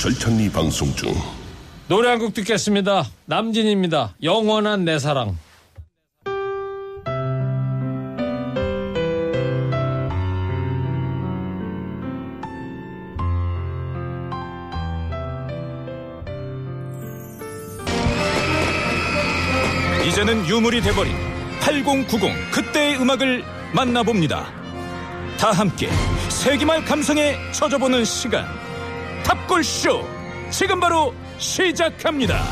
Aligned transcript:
절찬리 0.00 0.50
방송 0.50 0.88
중 0.94 1.12
노래 1.86 2.08
한 2.08 2.18
곡 2.18 2.32
듣겠습니다. 2.32 3.04
남진입니다. 3.26 4.14
영원한 4.22 4.84
내 4.86 4.98
사랑. 4.98 5.36
이제는 20.06 20.46
유물이 20.48 20.80
돼버린 20.80 21.14
8090 21.60 22.50
그때의 22.50 23.00
음악을 23.00 23.44
만나봅니다. 23.74 24.46
다 25.38 25.52
함께 25.52 25.88
세기말 26.28 26.84
감성에 26.84 27.36
젖어보는 27.52 28.04
시간. 28.04 28.69
탑골쇼 29.24 30.06
지금 30.50 30.80
바로 30.80 31.14
시작합니다. 31.38 32.42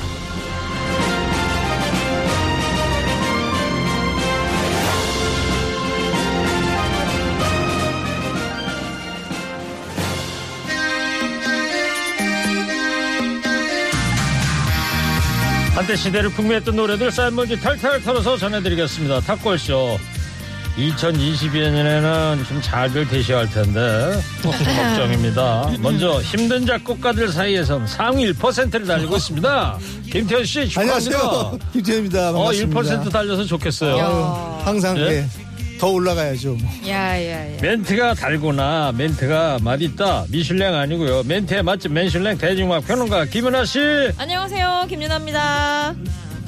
한때 15.75 15.95
시대를 15.95 16.31
풍미했던 16.31 16.75
노래들 16.75 17.13
쌀먼지 17.13 17.59
탈탈 17.61 18.03
털어서 18.03 18.37
전해드리겠습니다. 18.37 19.21
탁골쇼. 19.21 19.99
2022년에는 20.79 22.47
좀 22.47 22.63
잘들 22.63 23.09
되셔야 23.09 23.39
할 23.41 23.51
텐데 23.51 24.13
좀 24.43 24.53
걱정입니다. 24.65 25.71
먼저 25.81 26.21
힘든 26.23 26.65
작곡가들 26.67 27.29
사이에선 27.33 27.87
상위 27.87 28.33
1%를 28.33 28.87
달리고 28.87 29.17
있습니다. 29.17 29.79
김태현 30.11 30.45
씨 30.45 30.69
축하합니다. 30.69 30.97
안녕하세요. 31.19 31.59
김태현입니다. 31.73 32.31
어, 32.31 32.33
반갑습니다. 32.35 32.81
1% 32.81 33.13
달려서 33.13 33.45
좋겠어요. 33.45 33.97
아유, 33.97 34.65
항상 34.65 34.97
예? 34.99 35.03
예, 35.03 35.27
더 35.79 35.89
올라가야죠. 35.89 36.55
뭐. 36.55 36.71
야야야. 36.87 37.61
멘트가 37.61 38.15
달고나 38.15 38.93
멘트가 38.97 39.59
맛있다 39.63 40.27
미슐랭 40.31 40.75
아니고요 40.75 41.23
멘트에 41.25 41.63
맛집 41.63 41.93
맨슐랭 41.93 42.39
대중음악 42.39 42.87
평론가 42.87 43.25
김연아 43.27 43.65
씨 43.65 43.81
안녕하세요 44.17 44.87
김윤아입니다. 44.89 45.95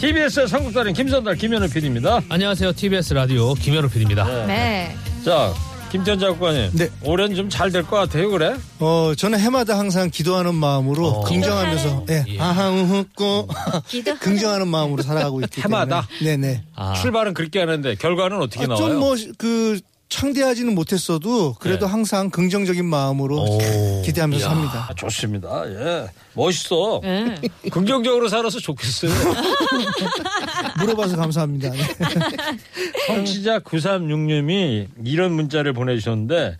TBS 0.00 0.46
선곡달인 0.46 0.94
김선달 0.94 1.36
김연우 1.36 1.68
PD입니다 1.68 2.20
안녕하세요. 2.30 2.72
TBS 2.72 3.12
라디오 3.14 3.52
김현우 3.54 3.88
PD입니다. 3.88 4.46
네. 4.46 4.94
자 5.24 5.52
김태현 5.90 6.18
작가님 6.20 6.70
네. 6.72 6.88
올해는 7.02 7.34
좀 7.36 7.48
잘 7.50 7.70
될 7.72 7.82
것 7.84 7.96
같아요 7.96 8.30
그래 8.30 8.54
어, 8.78 9.12
저는 9.16 9.38
해마다 9.40 9.76
항상 9.76 10.08
기도하는 10.08 10.54
마음으로 10.54 11.06
어. 11.08 11.24
긍정하면서 11.24 12.06
예, 12.10 12.24
아항웃고 12.38 13.48
기도. 13.88 14.14
긍정하는 14.20 14.68
마음으로 14.68 15.02
살아가고 15.02 15.40
있기 15.42 15.60
해마다? 15.62 16.06
때문에 16.20 16.36
네네. 16.36 16.64
아, 16.76 16.94
출발은 16.94 17.34
그렇게 17.34 17.58
하는데 17.58 17.94
결과는 17.96 18.40
어떻게 18.40 18.66
나와요 18.66 18.86
좀 18.88 18.98
뭐 19.00 19.16
그 19.36 19.80
창대하지는 20.10 20.74
못했어도 20.74 21.54
그래도 21.60 21.86
네. 21.86 21.92
항상 21.92 22.28
긍정적인 22.30 22.84
마음으로 22.84 23.42
오. 23.42 23.58
기대하면서 24.04 24.44
이야. 24.44 24.54
삽니다. 24.54 24.86
아, 24.90 24.94
좋습니다 24.94 25.62
예 25.68 26.06
멋있어 26.34 27.00
네. 27.02 27.36
긍정적으로 27.72 28.28
살아서 28.28 28.58
좋겠어요 28.58 29.10
물어봐서 30.80 31.16
감사합니다. 31.16 31.70
네. 31.70 31.78
청취자 33.06 33.60
936님이 33.60 34.88
이런 35.04 35.32
문자를 35.32 35.72
보내주셨는데 35.72 36.58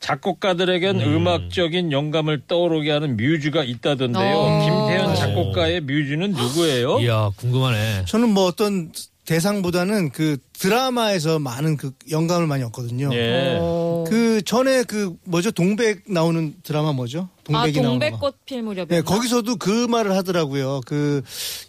작곡가들에겐 0.00 1.00
음. 1.00 1.26
악적인 1.26 1.90
영감을 1.92 2.42
떠오르게 2.46 2.90
하는 2.92 3.16
뮤즈가 3.16 3.64
있다던데요. 3.64 4.36
어. 4.36 4.60
김태현 4.88 5.14
작곡가의 5.16 5.80
뮤즈는 5.80 6.30
누구예요? 6.32 7.00
이야 7.00 7.30
궁금하네. 7.36 8.04
저는 8.06 8.28
뭐 8.28 8.44
어떤 8.44 8.92
대상보다는 9.24 10.10
그 10.10 10.38
드라마에서 10.58 11.38
많은 11.38 11.76
그 11.76 11.92
영감을 12.10 12.46
많이 12.46 12.62
얻거든요. 12.64 13.10
예. 13.12 13.58
어. 13.60 14.04
그 14.08 14.42
전에 14.42 14.82
그 14.84 15.14
뭐죠 15.24 15.50
동백 15.50 16.02
나오는 16.08 16.54
드라마 16.62 16.92
뭐죠? 16.92 17.28
아 17.50 17.64
동백이 17.64 17.80
나오는 17.80 17.98
거. 17.98 18.06
동백꽃 18.08 18.44
필 18.44 18.62
무렵에. 18.62 18.86
네, 18.88 19.00
거기서도 19.00 19.56
그 19.56 19.86
말을 19.86 20.12
하더라고요. 20.12 20.80
그 20.84 21.22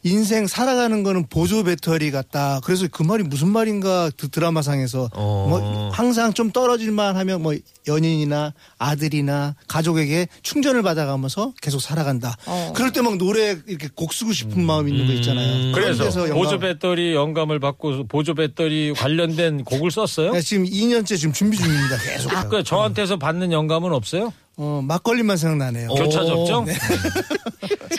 인생 0.03 0.45
살아가는 0.45 1.03
거는 1.03 1.27
보조 1.27 1.63
배터리 1.63 2.11
같다. 2.11 2.59
그래서 2.65 2.87
그 2.91 3.01
말이 3.03 3.23
무슨 3.23 3.47
말인가 3.49 4.09
그 4.17 4.27
드라마상에서 4.29 5.09
어. 5.13 5.45
뭐 5.49 5.89
항상 5.93 6.33
좀 6.33 6.51
떨어질만 6.51 7.15
하면 7.15 7.41
뭐 7.41 7.53
연인이나 7.87 8.53
아들이나 8.77 9.55
가족에게 9.67 10.27
충전을 10.41 10.81
받아가면서 10.83 11.53
계속 11.61 11.79
살아간다. 11.79 12.35
어. 12.45 12.73
그럴 12.75 12.91
때 12.91 12.99
막 13.01 13.17
노래 13.17 13.55
이렇게 13.67 13.87
곡 13.95 14.13
쓰고 14.13 14.33
싶은 14.33 14.61
마음 14.65 14.89
있는 14.89 15.07
거 15.07 15.13
있잖아요. 15.13 15.71
그런 15.73 15.97
그래서 15.97 16.25
보조 16.33 16.59
배터리 16.59 17.13
영감을 17.15 17.59
받고 17.61 18.07
보조 18.07 18.33
배터리 18.33 18.78
관련된 18.95 19.63
곡을 19.63 19.91
썼어요? 19.91 20.31
네, 20.31 20.41
지금 20.41 20.65
2년째 20.65 21.17
지금 21.17 21.33
준비 21.33 21.57
중입니다. 21.57 21.97
계속. 21.97 22.49
그 22.49 22.63
저한테서 22.63 23.17
받는 23.17 23.51
영감은 23.51 23.93
없어요? 23.93 24.33
어, 24.57 24.81
막걸리만 24.83 25.37
생각나네요. 25.37 25.87
교차 25.89 26.25
접종? 26.25 26.65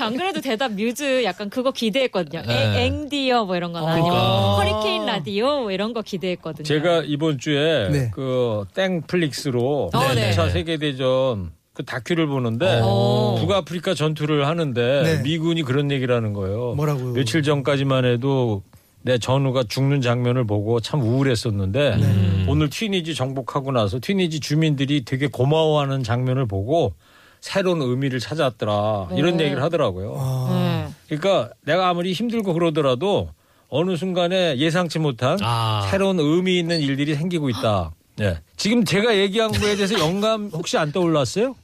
안 0.01 0.17
그래도 0.17 0.41
대답 0.41 0.73
뮤즈 0.73 1.25
약간 1.25 1.51
그거 1.51 1.73
기대했거든요. 1.73 2.43
네. 2.47 2.83
에, 2.83 2.87
앵디어 2.87 3.45
뭐 3.45 3.57
이런 3.57 3.73
거 3.73 3.87
아니면 3.87 4.11
허리케인 4.11 5.07
라디오 5.07 5.61
뭐 5.61 5.73
이런 5.73 5.93
거 5.93 6.03
기대했거든요. 6.03 6.65
제가 6.65 7.03
이번 7.05 7.39
주에 7.39 7.89
네. 7.91 8.11
그 8.15 8.65
땡플릭스로 8.75 9.91
어, 9.93 10.15
네. 10.15 10.31
2차 10.31 10.51
세계대전 10.53 11.53
그 11.73 11.85
다큐를 11.85 12.27
보는데 12.27 12.81
어. 12.83 13.37
북아프리카 13.41 13.95
전투를 13.95 14.47
하는데 14.47 15.03
네. 15.03 15.23
미군이 15.23 15.63
그런 15.63 15.91
얘기를 15.91 16.15
하는 16.15 16.33
거예요. 16.33 16.75
뭐라고요? 16.75 17.13
며칠 17.13 17.43
전까지만 17.43 18.05
해도 18.05 18.63
내 19.03 19.19
전우가 19.19 19.65
죽는 19.65 20.01
장면을 20.01 20.45
보고 20.47 20.81
참 20.81 21.01
우울했었는데 21.03 21.97
네. 21.97 22.45
오늘 22.49 22.69
튀니지 22.69 23.15
정복하고 23.15 23.73
나서 23.73 23.99
튀니지 24.01 24.41
주민들이 24.41 25.05
되게 25.05 25.27
고마워하는 25.27 26.03
장면을 26.03 26.47
보고 26.47 26.95
새로운 27.41 27.81
의미를 27.81 28.21
찾았더라 28.21 29.09
이런 29.13 29.35
오. 29.35 29.43
얘기를 29.43 29.63
하더라고요. 29.63 30.15
아, 30.19 30.87
네. 30.89 30.95
그러니까 31.09 31.55
내가 31.65 31.89
아무리 31.89 32.13
힘들고 32.13 32.53
그러더라도 32.53 33.31
어느 33.69 33.97
순간에 33.97 34.59
예상치 34.59 34.99
못한 34.99 35.39
아. 35.41 35.89
새로운 35.91 36.19
의미 36.21 36.59
있는 36.59 36.81
일들이 36.81 37.15
생기고 37.15 37.49
있다. 37.49 37.93
네. 38.17 38.39
지금 38.57 38.85
제가 38.85 39.17
얘기한 39.17 39.51
거에 39.53 39.77
대해서 39.77 39.99
영감 39.99 40.51
혹시 40.53 40.77
안 40.77 40.93
떠올랐어요? 40.93 41.55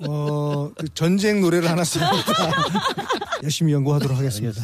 어, 0.00 0.70
그 0.76 0.92
전쟁 0.94 1.40
노래를 1.40 1.70
하나 1.70 1.84
씁니다. 1.84 2.12
열심히 3.44 3.72
연구하도록 3.72 4.18
하겠습니다. 4.18 4.60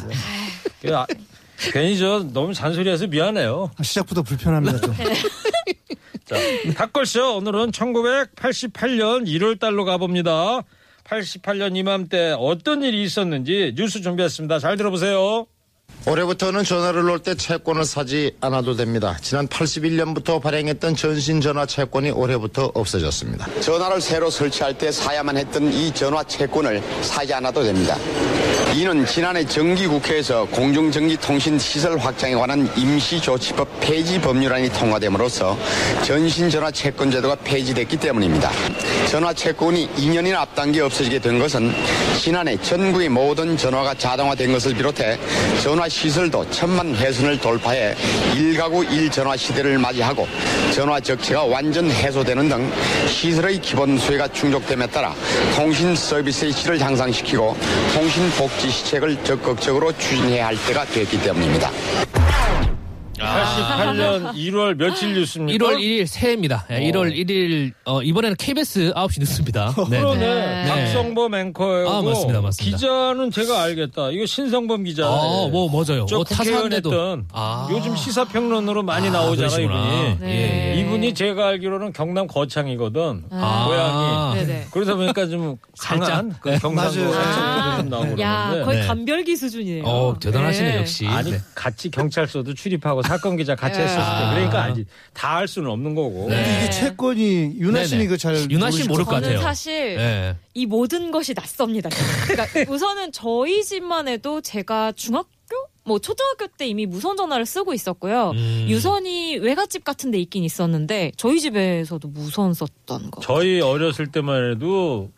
괜히 1.73 1.99
저 1.99 2.25
너무 2.33 2.55
잔소리해서 2.55 3.07
미안해요. 3.07 3.71
아, 3.77 3.83
시작부터 3.83 4.23
불편합니다. 4.23 4.81
좀. 4.81 4.95
자, 6.25 6.37
닭걸쇼 6.77 7.37
오늘은 7.37 7.73
1988년 7.73 9.27
1월 9.27 9.59
달로 9.59 9.85
가봅니다. 9.85 10.63
88년 11.05 11.77
이맘때 11.77 12.35
어떤 12.39 12.83
일이 12.83 13.03
있었는지 13.03 13.75
뉴스 13.77 14.01
준비했습니다. 14.01 14.59
잘 14.61 14.77
들어보세요. 14.77 15.47
올해부터는 16.07 16.65
전화를 16.65 17.03
놓을 17.05 17.21
때 17.21 17.35
채권을 17.37 17.85
사지 17.85 18.35
않아도 18.41 18.75
됩니다. 18.75 19.17
지난 19.21 19.47
81년부터 19.47 20.43
발행했던 20.43 20.97
전신 20.97 21.41
전화 21.41 21.65
채권이 21.65 22.11
올해부터 22.11 22.73
없어졌습니다. 22.75 23.61
전화를 23.61 24.01
새로 24.01 24.29
설치할 24.29 24.77
때 24.77 24.91
사야만 24.91 25.37
했던 25.37 25.73
이 25.73 25.93
전화 25.95 26.25
채권을 26.25 26.83
사지 27.03 27.33
않아도 27.35 27.63
됩니다. 27.63 27.97
이는 28.75 29.05
지난해 29.05 29.45
정기국회에서 29.45 30.47
공중전기통신시설 30.47 31.99
확장에 31.99 32.35
관한 32.35 32.67
임시조치법 32.75 33.69
폐지 33.81 34.19
법률안이 34.19 34.71
통과됨으로써 34.71 35.59
전신전화 36.03 36.71
채권제도가 36.71 37.35
폐지됐기 37.45 37.99
때문입니다. 37.99 38.51
전화 39.11 39.35
채권이 39.35 39.91
2년이나 39.91 40.37
앞당겨 40.37 40.87
없어지게 40.87 41.19
된 41.19 41.39
것은 41.39 41.71
지난해 42.19 42.57
전국의 42.63 43.11
모든 43.11 43.59
전화가 43.59 43.93
자동화된 43.93 44.53
것을 44.53 44.75
비롯해 44.75 45.19
전화 45.63 45.87
시설도 45.87 46.51
천만 46.51 46.97
회선을 46.97 47.39
돌파해 47.41 47.95
1가구 48.35 48.89
1전화 48.89 49.37
시대를 49.37 49.79
맞이하고 49.79 50.27
전화 50.75 50.99
적체가 50.99 51.45
완전 51.45 51.91
해소되는 51.91 52.49
등 52.49 52.73
시설의 53.07 53.61
기본 53.61 53.99
수요가 53.99 54.27
충족됨에 54.29 54.87
따라 54.87 55.15
통신 55.55 55.95
서비스의 55.95 56.55
질을 56.55 56.81
향상시키고 56.81 57.55
통신 57.93 58.31
복지 58.31 58.62
시책을 58.71 59.25
적극적으로 59.25 59.93
추진해야 59.93 60.47
할 60.47 60.57
때가 60.67 60.85
됐기 60.85 61.21
때문입니다. 61.23 61.71
88년 63.23 64.33
1월 64.35 64.75
며칠 64.77 65.15
뉴스입니까? 65.15 65.65
1월 65.65 65.77
1일 65.79 66.07
새해입니다. 66.07 66.67
예, 66.71 66.81
1월 66.91 67.15
1일 67.15 67.73
어, 67.85 68.03
이번에는 68.03 68.37
KBS 68.37 68.93
9시 68.95 69.21
뉴스입니다. 69.21 69.75
네, 69.91 69.99
그러네. 70.01 70.19
네. 70.21 70.65
박성범 70.69 71.35
앵커였고 71.35 71.91
아, 71.91 72.03
맞습니다, 72.03 72.41
맞습니다. 72.41 72.77
기자는 72.77 73.31
제가 73.31 73.63
알겠다. 73.63 74.11
이거 74.11 74.27
신성범 74.27 74.85
기자. 74.85 75.09
어, 75.09 75.49
뭐 75.49 75.69
뭐죠요? 75.69 76.07
저뭐 76.07 76.25
국회의원 76.25 76.71
타사한데도 76.71 76.91
했던 76.91 77.27
아. 77.33 77.69
요즘 77.71 77.95
시사평론으로 77.97 78.83
많이 78.83 79.09
아, 79.09 79.13
나오잖아 79.13 79.49
그러시구나. 79.49 79.85
이분이. 80.13 80.19
네. 80.21 80.75
이분이 80.81 81.15
제가 81.15 81.49
알기로는 81.49 81.93
경남 81.93 82.27
거창이거든. 82.27 83.25
아. 83.31 83.67
고향이. 83.69 84.47
네네. 84.47 84.67
그러다 84.73 84.95
보니까 84.97 85.27
좀 85.27 85.57
살짝. 85.75 86.09
강한 86.09 86.35
그 86.41 86.49
네. 86.51 86.59
경상도 86.59 87.01
맞아요. 87.01 87.13
살짝 87.13 87.77
좀 87.79 87.89
나오고 87.89 88.21
야, 88.21 88.43
그러는데. 88.51 88.65
거의 88.65 88.81
네. 88.81 88.87
감별기 88.87 89.37
수준이네요. 89.37 89.85
어, 89.85 90.17
대단하시네 90.21 90.73
네. 90.73 90.79
역시. 90.79 91.07
아니 91.07 91.31
네. 91.33 91.39
같이 91.55 91.91
경찰서도 91.91 92.55
출입하고 92.55 93.03
사건 93.13 93.37
기자 93.37 93.55
같이 93.55 93.79
네. 93.79 93.85
했었을 93.85 94.01
때 94.03 94.25
아. 94.25 94.31
그러니까 94.35 94.65
아직 94.65 94.87
다할 95.13 95.47
수는 95.47 95.71
없는 95.71 95.95
거고. 95.95 96.29
네. 96.31 96.63
이게 96.63 96.71
채권이 96.71 97.57
유나 97.59 97.85
씨는. 97.85 98.05
이거 98.05 98.17
잘 98.17 98.51
유나 98.51 98.71
씨 98.71 98.85
모를 98.89 99.05
것 99.05 99.13
저는 99.13 99.29
같아요. 99.29 99.41
사실 99.43 99.97
네. 99.97 100.37
이 100.55 100.65
모든 100.65 101.11
것이 101.11 101.35
낯섭니다. 101.35 101.91
그러니까 102.27 102.47
우선은 102.73 103.13
저희 103.13 103.63
집만 103.63 104.09
해도 104.09 104.41
제가 104.41 104.93
중학교 104.93 105.29
뭐 105.85 105.99
초등학교 105.99 106.47
때 106.47 106.67
이미 106.67 106.87
무선 106.87 107.17
전화를 107.17 107.45
쓰고 107.45 107.75
있었고요. 107.75 108.31
음. 108.31 108.67
유선이 108.69 109.39
외갓집 109.39 109.85
같은 109.85 110.11
데 110.11 110.19
있긴 110.19 110.43
있었는데 110.45 111.13
저희 111.17 111.39
집에서도 111.41 112.07
무선 112.09 112.55
썼던 112.55 113.11
거. 113.11 113.21
저희 113.21 113.61
어렸을 113.61 114.07
때만 114.07 114.53
해도 114.53 115.11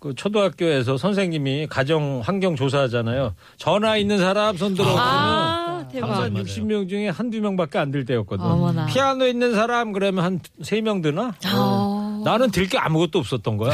그 0.00 0.14
초등학교에서 0.14 0.96
선생님이 0.96 1.66
가정 1.68 2.20
환경 2.22 2.54
조사하잖아요. 2.56 3.34
전화 3.56 3.96
있는 3.96 4.18
사람 4.18 4.56
손 4.56 4.74
들어 4.74 4.86
아, 4.96 5.77
대박. 5.92 6.08
항상 6.10 6.32
맞아요. 6.32 6.44
60명 6.44 6.88
중에 6.88 7.08
한두 7.08 7.40
명밖에 7.40 7.78
안 7.78 7.90
들 7.90 8.04
때였거든. 8.04 8.44
어머나. 8.44 8.86
피아노 8.86 9.26
있는 9.26 9.54
사람 9.54 9.92
그러면 9.92 10.24
한 10.24 10.40
세 10.62 10.80
명 10.82 11.00
드나? 11.02 11.34
아. 11.44 12.22
나는 12.24 12.50
들 12.50 12.68
게 12.68 12.76
아무것도 12.78 13.18
없었던 13.18 13.56
거야. 13.56 13.72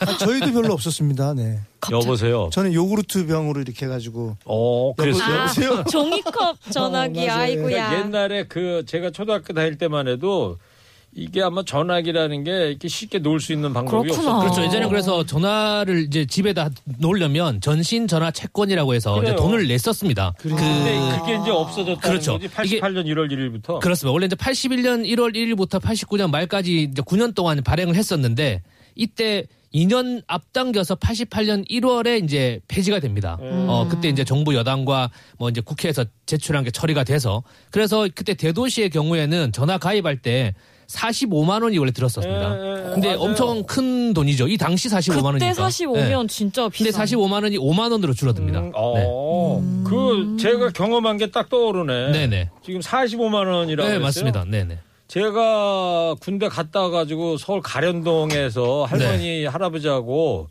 아, 0.00 0.04
저희도 0.18 0.52
별로 0.52 0.74
없었습니다. 0.74 1.32
네. 1.34 1.58
여보세요. 1.90 2.50
저는 2.52 2.74
요구르트 2.74 3.26
병으로 3.26 3.60
이렇게 3.62 3.86
해가지고 3.86 4.36
어, 4.44 4.94
그랬어요? 4.94 5.24
여보- 5.24 5.42
여보세요? 5.42 5.84
종이컵 5.90 6.56
전화기 6.70 7.28
어. 7.28 7.32
아이고야. 7.32 7.88
그러니까 7.88 7.98
옛날에 8.06 8.44
그 8.46 8.84
제가 8.86 9.10
초등학교 9.10 9.54
다닐 9.54 9.78
때만 9.78 10.06
해도 10.08 10.58
이게 11.18 11.40
아마 11.42 11.64
전화기라는 11.64 12.44
게 12.44 12.50
이렇게 12.68 12.88
쉽게 12.88 13.20
놓을 13.20 13.40
수 13.40 13.54
있는 13.54 13.72
방법이. 13.72 14.10
없었죠. 14.10 14.38
그렇죠. 14.40 14.62
예전에 14.64 14.86
그래서 14.86 15.24
전화를 15.24 16.04
이제 16.04 16.26
집에다 16.26 16.68
놓으려면 16.98 17.62
전신 17.62 18.06
전화 18.06 18.30
채권이라고 18.30 18.92
해서 18.92 19.16
이제 19.22 19.32
그래요. 19.32 19.36
돈을 19.36 19.66
냈었습니다. 19.66 20.34
근데 20.38 20.56
그게 21.20 21.38
이제 21.40 21.50
없어졌다는 21.50 21.96
그렇죠. 22.00 22.32
거지. 22.38 22.44
이게- 22.66 22.80
88년 22.80 23.06
1월 23.06 23.30
1일부터. 23.32 23.80
그렇습니다. 23.80 24.12
원래 24.12 24.26
이제 24.26 24.36
81년 24.36 25.06
1월 25.06 25.34
1일부터 25.34 25.80
89년 25.80 26.30
말까지 26.30 26.82
이제 26.82 27.00
9년 27.00 27.34
동안 27.34 27.62
발행을 27.64 27.94
했었는데 27.94 28.62
이때 28.94 29.46
2년 29.74 30.22
앞당겨서 30.26 30.96
88년 30.96 31.66
1월에 31.70 32.22
이제 32.24 32.60
폐지가 32.68 33.00
됩니다. 33.00 33.38
어, 33.40 33.86
그때 33.90 34.08
이제 34.08 34.22
정부 34.24 34.54
여당과 34.54 35.10
뭐 35.38 35.48
이제 35.48 35.60
국회에서 35.62 36.04
제출한 36.26 36.62
게 36.64 36.70
처리가 36.70 37.04
돼서 37.04 37.42
그래서 37.70 38.06
그때 38.14 38.34
대도시의 38.34 38.90
경우에는 38.90 39.52
전화 39.52 39.76
가입할 39.78 40.18
때 40.18 40.54
45만 40.88 41.62
원이 41.62 41.78
원래 41.78 41.90
들었었습니다. 41.90 42.58
예, 42.58 42.70
예, 42.70 42.90
근데 42.94 43.08
맞아요. 43.08 43.20
엄청 43.20 43.62
큰 43.64 44.14
돈이죠. 44.14 44.46
이 44.48 44.56
당시 44.56 44.88
45만 44.88 45.24
원이니까. 45.24 45.48
그때 45.52 45.62
45면 45.62 46.28
진짜 46.28 46.68
비싸. 46.68 46.84
근데 46.84 46.96
45만 46.98 47.42
원이 47.42 47.58
5만 47.58 47.90
원으로 47.92 48.14
줄어듭니다. 48.14 48.60
음, 48.60 48.72
어, 48.74 49.60
그 49.84 50.36
제가 50.40 50.70
경험한 50.70 51.18
게 51.18 51.26
딱 51.30 51.48
떠오르네. 51.50 52.12
네. 52.12 52.26
네네. 52.26 52.50
지금 52.64 52.80
45만 52.80 53.52
원이라고 53.52 53.88
네, 53.88 53.94
했어요. 53.96 54.00
맞습니다. 54.00 54.44
네네. 54.44 54.78
제가 55.08 56.14
군대 56.20 56.48
갔다 56.48 56.82
와가지고 56.82 57.36
서울 57.36 57.60
가련동에서 57.62 58.84
할머니 58.84 59.44
할아버지하고 59.44 60.48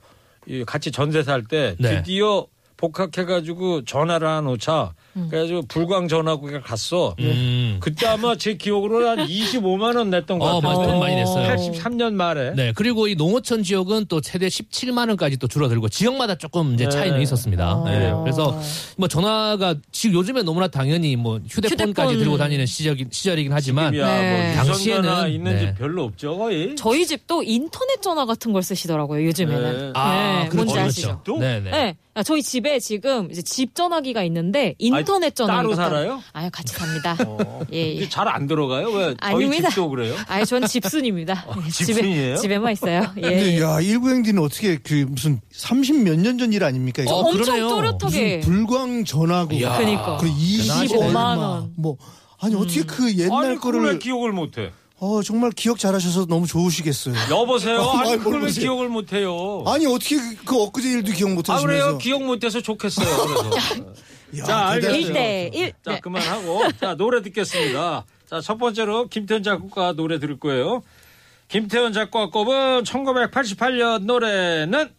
이 0.48 0.64
같이 0.66 0.92
전세 0.92 1.24
살때 1.24 1.76
네. 1.80 1.90
드디어 1.98 2.46
복학해가지고 2.78 3.86
전화를 3.86 4.28
하나 4.28 4.42
놓자. 4.42 4.94
그래가지고 5.30 5.62
불광 5.70 6.10
전화국에 6.10 6.60
갔어. 6.60 7.16
음. 7.20 7.78
그때 7.80 8.06
아마 8.06 8.36
제 8.36 8.56
기억으로 8.56 9.08
한 9.08 9.20
25만 9.26 9.96
원 9.96 10.10
냈던 10.10 10.40
것 10.40 10.46
어, 10.46 10.60
같아요. 10.60 10.88
돈 10.88 11.00
많이 11.00 11.16
냈어요. 11.16 11.48
83년 11.56 12.14
말에. 12.16 12.52
네. 12.54 12.74
그리고 12.76 13.08
이 13.08 13.16
농어촌 13.16 13.64
지역은 13.64 14.08
또 14.10 14.20
최대 14.20 14.48
17만 14.48 15.08
원까지 15.08 15.38
또 15.38 15.48
줄어들고 15.48 15.88
지역마다 15.88 16.36
조금 16.36 16.74
이제 16.74 16.84
네. 16.84 16.90
차이는 16.90 17.22
있었습니다. 17.22 17.82
네. 17.86 17.92
그래요. 17.94 18.22
그래서 18.26 18.60
뭐 18.98 19.08
전화가 19.08 19.76
지금 19.94 20.18
요즘에 20.18 20.44
너무나 20.44 20.68
당연히 20.68 21.16
뭐 21.16 21.40
휴대폰까지 21.48 22.10
휴대폰. 22.16 22.18
들고 22.20 22.38
다니는 22.38 22.66
시절이, 22.66 23.06
시절이긴 23.10 23.54
하지만 23.54 23.94
지금이야 23.94 24.20
네. 24.22 24.56
뭐 24.56 24.64
당시에는- 24.74 25.32
있는 25.32 25.60
집 25.60 25.66
네. 25.68 25.74
별로 25.76 26.04
없죠 26.04 26.38
거의. 26.38 26.76
저희 26.76 27.06
집도 27.06 27.42
인터넷 27.42 28.02
전화 28.02 28.26
같은 28.26 28.52
걸 28.52 28.64
쓰시더라고요, 28.64 29.26
요즘에는. 29.28 29.78
네. 29.78 29.92
아, 29.96 30.48
뭔지 30.54 30.74
그렇죠. 30.74 30.80
아시죠? 30.80 31.22
또? 31.24 31.38
네네. 31.40 31.96
네. 32.16 32.20
아, 32.20 32.24
저희 32.24 32.42
집에 32.42 32.80
지금 32.80 33.30
이제 33.30 33.42
집 33.42 33.76
전화기가 33.76 34.24
있는데 34.24 34.74
인터넷 34.80 35.26
아니, 35.28 35.32
전화기가 35.34 35.76
따로 35.76 35.76
살아요? 35.76 36.24
아유, 36.32 36.50
같이 36.52 36.74
삽니다. 36.74 37.18
어, 37.28 37.60
예, 37.74 37.96
예. 37.98 38.08
잘 38.10 38.28
안 38.30 38.48
들어가요? 38.48 38.88
왜 38.90 39.16
저희 39.22 39.34
아닙니다. 39.34 39.70
집도 39.70 39.90
그래요? 39.90 40.16
아유, 40.28 40.46
전 40.46 40.66
집순입니다. 40.66 41.46
예, 41.66 41.70
집순이에요? 41.70 42.36
집에, 42.38 42.42
집에만 42.42 42.72
있어요. 42.72 43.02
예. 43.18 43.22
근데 43.22 43.62
야 43.62 43.78
19행디는 43.80 44.42
어떻게 44.42 44.78
그 44.78 45.06
무슨 45.10 45.42
30 45.52 46.04
몇 46.04 46.16
년 46.18 46.38
전 46.38 46.54
일 46.54 46.64
아닙니까? 46.64 47.04
이거? 47.04 47.14
어, 47.14 47.20
엄청 47.28 47.44
그러네요. 47.44 47.70
또렷하게. 47.70 48.40
불광 48.40 49.04
전화고. 49.04 49.50
그러니까. 49.50 50.18
그 50.18 50.28
25만 50.28 50.88
25만 50.88 51.16
원. 51.16 51.38
원. 51.40 51.74
뭐 51.78 51.98
아니 52.40 52.56
어떻게 52.56 52.84
그 52.84 53.14
옛날 53.18 53.46
아니 53.52 53.60
거를 53.60 54.00
기억을 54.00 54.32
못해? 54.32 54.72
어 54.98 55.22
정말 55.22 55.52
기억 55.52 55.78
잘하셔서 55.78 56.26
너무 56.28 56.48
좋으시겠어요. 56.48 57.16
여보세요? 57.30 57.80
어, 57.82 57.98
아니 57.98 58.12
아니, 58.14 58.18
그걸 58.24 58.44
왜. 58.44 58.52
기억을 58.52 58.88
못해요? 58.90 59.64
아니 59.68 59.86
어떻게 59.86 60.16
그, 60.16 60.36
그 60.46 60.62
엊그제 60.64 60.90
일도 60.90 61.12
기억 61.12 61.32
못아 61.34 61.56
하시면서 61.56 61.84
그래요? 61.84 61.98
기억 61.98 62.24
못해서 62.24 62.62
좋겠어요. 62.62 63.06
그래서. 63.06 63.94
야, 64.38 64.44
자, 64.46 64.68
알겠어요. 64.70 64.94
대단하시다. 64.94 65.20
1대 65.20 65.56
1. 65.56 65.74
자 65.84 65.92
네. 65.92 66.00
그만하고 66.00 66.62
자 66.80 66.96
노래 66.96 67.22
듣겠습니다. 67.22 68.06
자 68.30 68.42
첫 68.42 68.58
번째로 68.58 69.08
김태현 69.08 69.44
작곡가 69.44 69.94
노래 69.94 70.18
들을 70.20 70.40
거예요. 70.40 70.82
김태현 71.50 71.94
작곡가 71.94 72.30
꼽은 72.32 72.84
1988년 72.84 74.06
노래는 74.06 74.90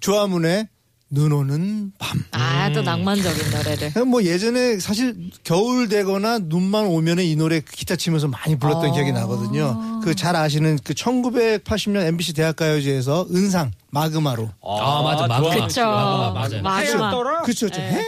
조화문의 0.00 0.68
눈 1.12 1.32
오는 1.32 1.90
밤. 1.98 2.24
아, 2.30 2.70
또 2.72 2.82
낭만적인 2.82 3.50
노래를. 3.50 4.04
뭐 4.04 4.22
예전에 4.22 4.78
사실 4.78 5.16
겨울 5.42 5.88
되거나 5.88 6.38
눈만 6.38 6.86
오면은 6.86 7.24
이 7.24 7.34
노래 7.34 7.60
기타 7.60 7.96
치면서 7.96 8.28
많이 8.28 8.56
불렀던 8.56 8.90
아. 8.90 8.92
기억이 8.92 9.10
나거든요. 9.12 10.00
그 10.04 10.14
잘 10.14 10.36
아시는 10.36 10.78
그 10.84 10.92
1980년 10.94 12.06
MBC 12.06 12.34
대학가요제에서 12.34 13.26
은상 13.32 13.72
마그마로. 13.90 14.50
아, 14.62 15.02
맞아. 15.02 15.26
마그마. 15.26 15.66
그쵸. 15.66 15.82
마그마. 15.84 16.62
마그마. 16.62 17.42
그쵸, 17.42 17.66
그쵸. 17.66 17.80
네. 17.80 18.04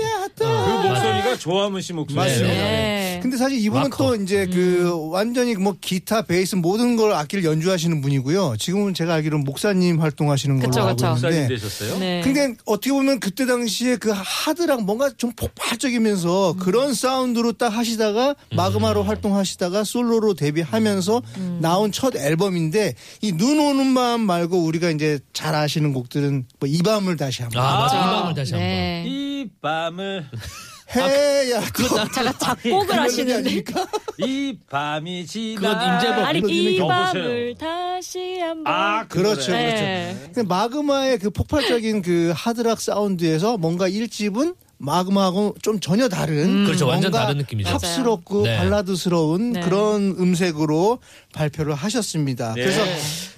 해야다. 0.00 0.34
그 0.82 0.88
목소리가 0.88 1.36
조화문 1.36 1.80
씨 1.82 1.92
목소리예요. 1.92 2.28
맞습니다. 2.28 2.54
네. 2.54 2.99
근데 3.20 3.36
사실 3.36 3.58
이분은 3.58 3.90
마커. 3.90 3.96
또 3.96 4.14
이제 4.22 4.46
그 4.46 5.08
완전히 5.10 5.54
뭐 5.54 5.74
기타, 5.80 6.22
베이스 6.22 6.54
모든 6.56 6.96
걸 6.96 7.12
악기를 7.12 7.44
연주하시는 7.44 8.00
분이고요. 8.00 8.56
지금은 8.58 8.94
제가 8.94 9.14
알기로는 9.14 9.44
목사님 9.44 10.00
활동하시는 10.00 10.56
걸로 10.58 10.68
그쵸, 10.70 10.80
알고 10.80 10.96
그쵸. 10.96 11.08
목사님 11.10 11.34
있는데. 11.42 11.54
되셨어요? 11.56 11.98
네. 11.98 12.20
근데 12.22 12.54
어떻게 12.66 12.90
보면 12.92 13.20
그때 13.20 13.46
당시에 13.46 13.96
그 13.96 14.10
하드랑 14.14 14.84
뭔가 14.86 15.10
좀 15.16 15.32
폭발적이면서 15.32 16.56
그런 16.60 16.94
사운드로 16.94 17.52
딱 17.52 17.68
하시다가 17.68 18.34
마그마로 18.54 19.02
활동하시다가 19.04 19.84
솔로로 19.84 20.34
데뷔하면서 20.34 21.22
나온 21.60 21.92
첫 21.92 22.14
앨범인데 22.16 22.94
이 23.22 23.32
눈 23.40 23.58
오는 23.58 23.94
밤 23.94 24.20
말고 24.20 24.58
우리가 24.64 24.90
이제 24.90 25.18
잘 25.32 25.54
아시는 25.54 25.92
곡들은 25.94 26.46
뭐 26.58 26.68
이 26.70 26.82
밤을 26.82 27.16
다시 27.16 27.42
한번 27.42 27.62
아, 27.64 27.78
맞아. 27.80 27.96
이 27.96 28.00
밤을 28.00 28.34
다시 28.34 28.52
네. 28.52 29.04
이 29.06 29.48
밤을 29.60 30.26
해야 30.96 31.60
그또 31.72 32.10
제가 32.12 32.32
작곡을 32.38 32.98
하시는데. 32.98 33.62
이 34.18 34.56
밤이 34.68 35.26
지나. 35.26 35.60
그건 35.60 35.94
임재범. 35.94 36.24
아니 36.24 36.38
이. 36.48 36.78
밤을 36.78 37.54
다시 37.58 38.38
한번. 38.40 38.72
아, 38.72 39.06
그렇죠, 39.06 39.46
그거네. 39.46 39.64
그렇죠. 39.64 39.82
네. 39.82 40.16
근데 40.26 40.42
마그마의 40.42 41.18
그 41.18 41.30
폭발적인 41.30 42.02
그 42.02 42.32
하드락 42.34 42.80
사운드에서 42.80 43.56
뭔가 43.56 43.88
1집은 43.88 44.56
마그마하고 44.78 45.56
좀 45.60 45.78
전혀 45.78 46.08
다른 46.08 46.64
그렇죠. 46.64 46.86
완전 46.86 47.10
뭔가 47.10 47.26
다른 47.26 47.38
느낌이죠. 47.38 47.70
팝스럽고 47.70 48.42
네. 48.44 48.56
발라드스러운 48.56 49.52
네. 49.52 49.60
그런 49.60 50.16
음색으로 50.18 50.98
발표를 51.34 51.74
하셨습니다. 51.74 52.54
네. 52.54 52.62
그래서 52.62 52.82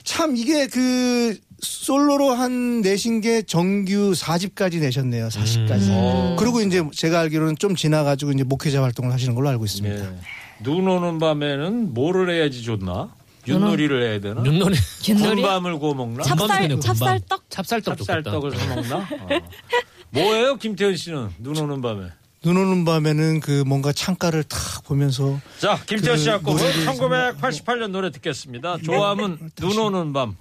참 0.04 0.36
이게 0.36 0.68
그 0.68 1.36
솔로로 1.62 2.30
한 2.30 2.80
내신 2.80 3.20
게 3.20 3.42
정규 3.42 4.12
4집까지 4.12 4.80
내셨네요. 4.80 5.28
40까지. 5.28 5.88
음. 5.88 6.36
그리고 6.38 6.60
이제 6.60 6.82
제가 6.92 7.20
알기로는 7.20 7.56
좀 7.56 7.74
지나가지고 7.76 8.32
이제 8.32 8.44
목회자 8.44 8.82
활동을 8.82 9.12
하시는 9.12 9.34
걸로 9.34 9.48
알고 9.48 9.64
있습니다. 9.64 10.10
네. 10.10 10.18
눈 10.62 10.86
오는 10.86 11.18
밤에는 11.18 11.94
뭐를 11.94 12.30
해야지 12.30 12.62
좋나? 12.62 13.10
윷놀이를 13.48 14.02
해야 14.02 14.20
되나? 14.20 14.42
윷놀이. 14.44 14.76
군밤을 15.04 15.78
구워 15.78 15.94
먹나? 15.94 16.22
찹쌀. 16.22 16.80
찹쌀떡? 16.80 17.44
찹쌀떡. 17.50 17.98
찹쌀떡을 17.98 18.56
사 18.56 18.74
먹나? 18.74 18.96
어. 19.22 19.28
뭐예요, 20.10 20.56
김태현 20.56 20.94
씨는 20.96 21.30
눈 21.38 21.56
오는 21.58 21.80
밤에? 21.80 22.08
눈 22.44 22.56
오는 22.56 22.84
밤에는 22.84 23.40
그 23.40 23.62
뭔가 23.66 23.92
창가를 23.92 24.42
탁 24.44 24.84
보면서 24.84 25.40
자, 25.58 25.80
김태현 25.86 26.16
그 26.16 26.22
씨하고 26.22 26.52
노래를 26.52 26.86
1988년 26.86 27.88
노래 27.90 28.10
듣겠습니다. 28.10 28.78
좋아하면 28.84 29.50
눈 29.56 29.78
오는 29.78 30.12
밤. 30.12 30.36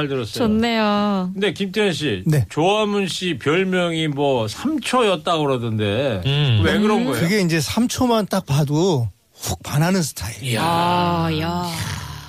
잘 0.00 0.08
들었어요. 0.08 0.46
좋네요. 0.46 1.30
근데 1.34 1.52
김태현 1.52 1.92
씨, 1.92 2.22
네. 2.26 2.46
조화문 2.48 3.06
씨 3.06 3.38
별명이 3.38 4.08
뭐 4.08 4.46
3초였다고 4.46 5.44
그러던데 5.44 6.22
음. 6.24 6.62
왜 6.64 6.78
그런 6.78 7.04
거예요? 7.04 7.20
그게 7.20 7.40
이제 7.42 7.58
3초만 7.58 8.28
딱 8.30 8.46
봐도 8.46 9.10
훅 9.34 9.62
반하는 9.62 10.02
스타일. 10.02 10.56
아, 10.58 11.28
야. 11.40 11.66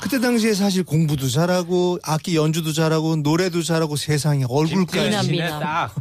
그때 0.01 0.19
당시에 0.19 0.53
사실 0.53 0.83
공부도 0.83 1.29
잘하고 1.29 1.99
악기 2.03 2.35
연주도 2.35 2.73
잘하고 2.73 3.17
노래도 3.17 3.61
잘하고 3.61 3.95
세상에 3.95 4.43
얼굴까지 4.49 5.03
미남, 5.09 5.23
씨네. 5.23 5.47
딱. 5.49 5.93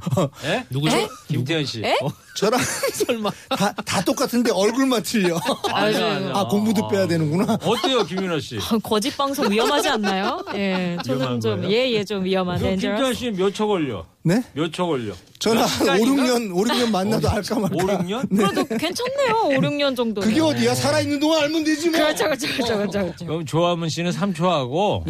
예? 0.45 0.65
누구죠? 0.71 0.97
김태현 1.29 1.67
씨. 1.67 1.83
에? 1.85 1.99
어? 2.03 2.11
저랑 2.41 2.59
설마. 3.07 3.31
다, 3.51 3.73
다 3.85 4.03
똑같은데 4.03 4.51
얼굴만 4.51 5.03
틀려. 5.03 5.39
아니야, 5.73 6.15
아니야. 6.17 6.33
아 6.35 6.49
공부도 6.49 6.89
빼야 6.89 7.07
되는구나. 7.07 7.59
어때요, 7.63 8.05
김윤아 8.07 8.41
씨? 8.41 8.59
거짓 8.83 9.15
방송 9.15 9.51
위험하지 9.51 9.91
않나요? 9.91 10.43
예, 10.55 10.97
저는 11.05 11.21
위험한 11.21 11.41
좀 11.41 11.61
거예요? 11.61 11.71
예, 11.71 11.91
예, 11.93 12.05
좀 12.05 12.25
위험한 12.25 12.59
그럼 12.59 12.73
김태현 12.73 12.97
덴저러스. 12.97 13.19
씨몇초 13.21 13.69
걸려? 13.69 14.07
네? 14.23 14.43
몇 14.55 14.71
초 14.73 14.87
걸려? 14.87 15.13
저는 15.39 15.63
한 15.63 15.69
5, 15.69 15.69
시간인가? 15.69 16.23
6년, 16.23 16.51
5, 16.55 16.63
6년 16.65 16.91
만나도 16.91 17.29
알까 17.29 17.59
말까. 17.59 17.77
5, 17.77 17.79
6년? 17.87 18.29
그래도 18.35 18.65
괜찮네요. 18.77 19.35
5, 19.45 19.49
6년 19.61 19.95
정도. 19.97 20.21
그게 20.23 20.41
어디야? 20.41 20.75
살아있는 20.75 21.21
동안 21.21 21.43
알면 21.43 21.65
되지 21.65 21.91
뭐. 21.91 21.99
그렇죠, 21.99 22.25
그렇죠, 22.25 22.47
그렇죠, 22.49 22.77
그렇죠. 22.77 22.99
그렇죠. 23.01 23.27
그럼 23.27 23.45
조화문 23.47 23.89
씨는 23.91 24.13
3초하고 24.13 25.05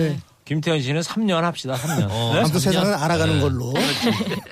김태현 0.51 0.83
씨는 0.83 1.01
3년 1.03 1.43
합시다. 1.43 1.75
3년. 1.75 2.09
어, 2.11 2.31
네? 2.35 2.41
아무튼 2.41 2.59
세상은 2.59 2.93
알아가는 2.93 3.41
걸로. 3.41 3.73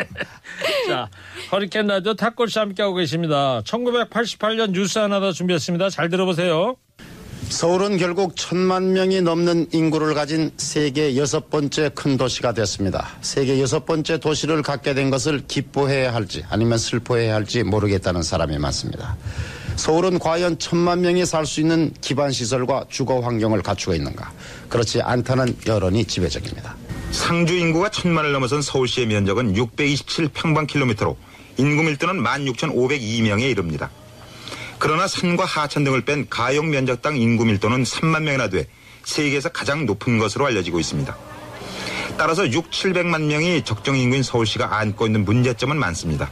자, 0.86 1.10
허리케인 1.50 1.88
라디오 1.88 2.14
탁골 2.14 2.48
씨 2.48 2.60
함께하고 2.60 2.94
계십니다. 2.94 3.62
1988년 3.64 4.70
뉴스 4.70 5.00
하나 5.00 5.18
더 5.18 5.32
준비했습니다. 5.32 5.90
잘 5.90 6.08
들어보세요. 6.08 6.76
서울은 7.48 7.96
결국 7.96 8.36
천만 8.36 8.92
명이 8.92 9.22
넘는 9.22 9.70
인구를 9.72 10.14
가진 10.14 10.52
세계 10.56 11.16
여섯 11.16 11.50
번째 11.50 11.88
큰 11.92 12.16
도시가 12.16 12.52
됐습니다. 12.52 13.08
세계 13.20 13.60
여섯 13.60 13.84
번째 13.84 14.20
도시를 14.20 14.62
갖게 14.62 14.94
된 14.94 15.10
것을 15.10 15.48
기뻐해야 15.48 16.14
할지 16.14 16.44
아니면 16.48 16.78
슬퍼해야 16.78 17.34
할지 17.34 17.64
모르겠다는 17.64 18.22
사람이 18.22 18.56
많습니다. 18.58 19.16
서울은 19.78 20.18
과연 20.18 20.58
천만 20.58 21.02
명이 21.02 21.24
살 21.24 21.46
수 21.46 21.60
있는 21.60 21.92
기반 22.00 22.32
시설과 22.32 22.86
주거 22.90 23.20
환경을 23.20 23.62
갖추고 23.62 23.94
있는가? 23.94 24.32
그렇지 24.68 25.00
않다는 25.00 25.56
여론이 25.66 26.04
지배적입니다. 26.04 26.74
상주 27.12 27.54
인구가 27.54 27.88
천만을 27.88 28.32
넘어선 28.32 28.60
서울시의 28.60 29.06
면적은 29.06 29.54
627평방킬로미터로 29.54 31.16
인구 31.58 31.84
밀도는 31.84 32.22
16,502명에 32.24 33.42
이릅니다. 33.50 33.88
그러나 34.80 35.06
산과 35.06 35.44
하천 35.44 35.84
등을 35.84 36.04
뺀 36.04 36.28
가용 36.28 36.70
면적당 36.70 37.16
인구 37.16 37.44
밀도는 37.44 37.84
3만 37.84 38.22
명이나 38.24 38.48
돼 38.48 38.66
세계에서 39.04 39.50
가장 39.50 39.86
높은 39.86 40.18
것으로 40.18 40.46
알려지고 40.46 40.80
있습니다. 40.80 41.16
따라서 42.18 42.50
6, 42.50 42.70
700만 42.72 43.22
명이 43.22 43.62
적정 43.64 43.96
인구인 43.96 44.24
서울시가 44.24 44.76
안고 44.76 45.06
있는 45.06 45.24
문제점은 45.24 45.78
많습니다. 45.78 46.28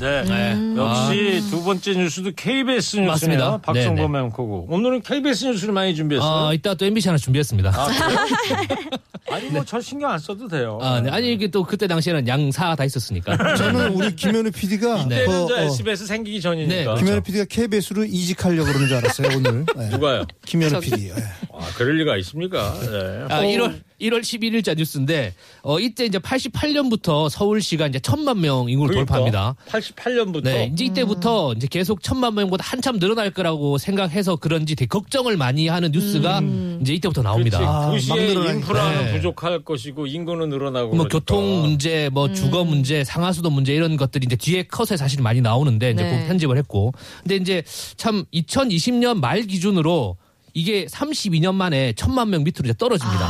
네. 0.00 0.22
네. 0.24 0.74
역시 0.76 1.42
두 1.50 1.62
번째 1.62 1.92
뉴스도 1.94 2.30
KBS 2.34 2.96
뉴스입니다. 2.96 3.10
맞습니다. 3.12 3.58
박성범 3.58 4.12
네, 4.12 4.18
앵커고. 4.20 4.66
오늘은 4.70 5.02
KBS 5.02 5.44
뉴스를 5.46 5.74
많이 5.74 5.94
준비했어요. 5.94 6.46
아, 6.48 6.54
이따 6.54 6.74
또 6.74 6.86
MBC 6.86 7.08
하나 7.08 7.18
준비했습니다. 7.18 7.70
아, 7.74 7.86
그래요? 7.86 8.90
아니 9.30 9.48
뭐 9.50 9.62
저 9.64 9.80
신경 9.80 10.10
안 10.10 10.18
써도 10.18 10.48
돼요. 10.48 10.78
아, 10.82 11.00
네. 11.00 11.10
아니, 11.10 11.32
이게 11.32 11.48
또 11.48 11.62
그때 11.62 11.86
당시에는 11.86 12.26
양사 12.26 12.74
다 12.74 12.84
있었으니까. 12.84 13.36
저는 13.56 13.92
우리 13.92 14.16
김현우 14.16 14.50
PD가 14.50 15.04
네. 15.06 15.24
그때는 15.24 15.46
저 15.48 15.58
SBS 15.62 16.06
생기기 16.06 16.40
전이니까. 16.40 16.94
네, 16.94 16.98
김현우 17.00 17.20
PD가 17.20 17.44
KBS로 17.48 18.04
이직하려고 18.04 18.64
그러는 18.66 18.88
줄 18.88 18.96
알았어요 18.96 19.28
오늘. 19.36 19.66
네. 19.76 19.88
누가요? 19.90 20.24
김현우 20.46 20.80
PD. 20.80 21.10
예. 21.10 21.12
아, 21.52 21.68
그럴 21.76 21.96
리가 21.98 22.16
있습니까? 22.16 22.74
네. 22.80 23.24
아, 23.28 23.42
1월 23.42 23.78
1월 24.00 24.20
11일자 24.20 24.76
뉴스인데 24.76 25.34
어 25.62 25.78
이때 25.78 26.04
이제 26.04 26.18
88년부터 26.18 27.28
서울시가 27.28 27.86
이제 27.88 27.98
천만 28.00 28.40
명 28.40 28.68
인구를 28.68 28.94
돌파합니다. 28.96 29.56
88년부터. 29.68 30.44
네, 30.44 30.70
이제 30.72 30.84
이때부터 30.86 31.52
이제 31.54 31.66
계속 31.70 32.02
천만 32.02 32.34
명보다 32.34 32.64
한참 32.66 32.98
늘어날 32.98 33.30
거라고 33.30 33.78
생각해서 33.78 34.36
그런지 34.36 34.74
되게 34.74 34.86
걱정을 34.88 35.36
많이 35.36 35.68
하는 35.68 35.90
뉴스가 35.92 36.42
이제 36.80 36.94
이때부터 36.94 37.22
나옵니다. 37.22 37.58
그렇지. 37.58 37.68
아, 37.68 37.72
막 37.80 37.90
도시의. 37.90 38.32
인프라는 38.32 39.04
네. 39.06 39.12
부족할 39.12 39.64
것이고 39.64 40.06
인구는 40.06 40.48
늘어나고 40.48 40.94
뭐 40.94 41.04
그러니까. 41.04 41.18
교통 41.18 41.60
문제, 41.60 42.08
뭐 42.12 42.32
주거 42.32 42.64
문제, 42.64 43.04
상하수도 43.04 43.50
문제 43.50 43.74
이런 43.74 43.96
것들이 43.96 44.24
이제 44.26 44.36
뒤에 44.36 44.64
컷에 44.64 44.96
사실 44.96 45.22
많이 45.22 45.40
나오는데 45.40 45.90
이제 45.90 46.02
네. 46.02 46.22
그 46.22 46.28
편집을 46.28 46.56
했고, 46.58 46.92
근데 47.22 47.36
이제 47.36 47.62
참 47.96 48.24
2020년 48.32 49.20
말 49.20 49.42
기준으로 49.42 50.16
이게 50.54 50.86
32년 50.86 51.54
만에 51.54 51.92
천만 51.94 52.30
명 52.30 52.42
밑으로 52.42 52.64
이제 52.64 52.74
떨어집니다. 52.76 53.28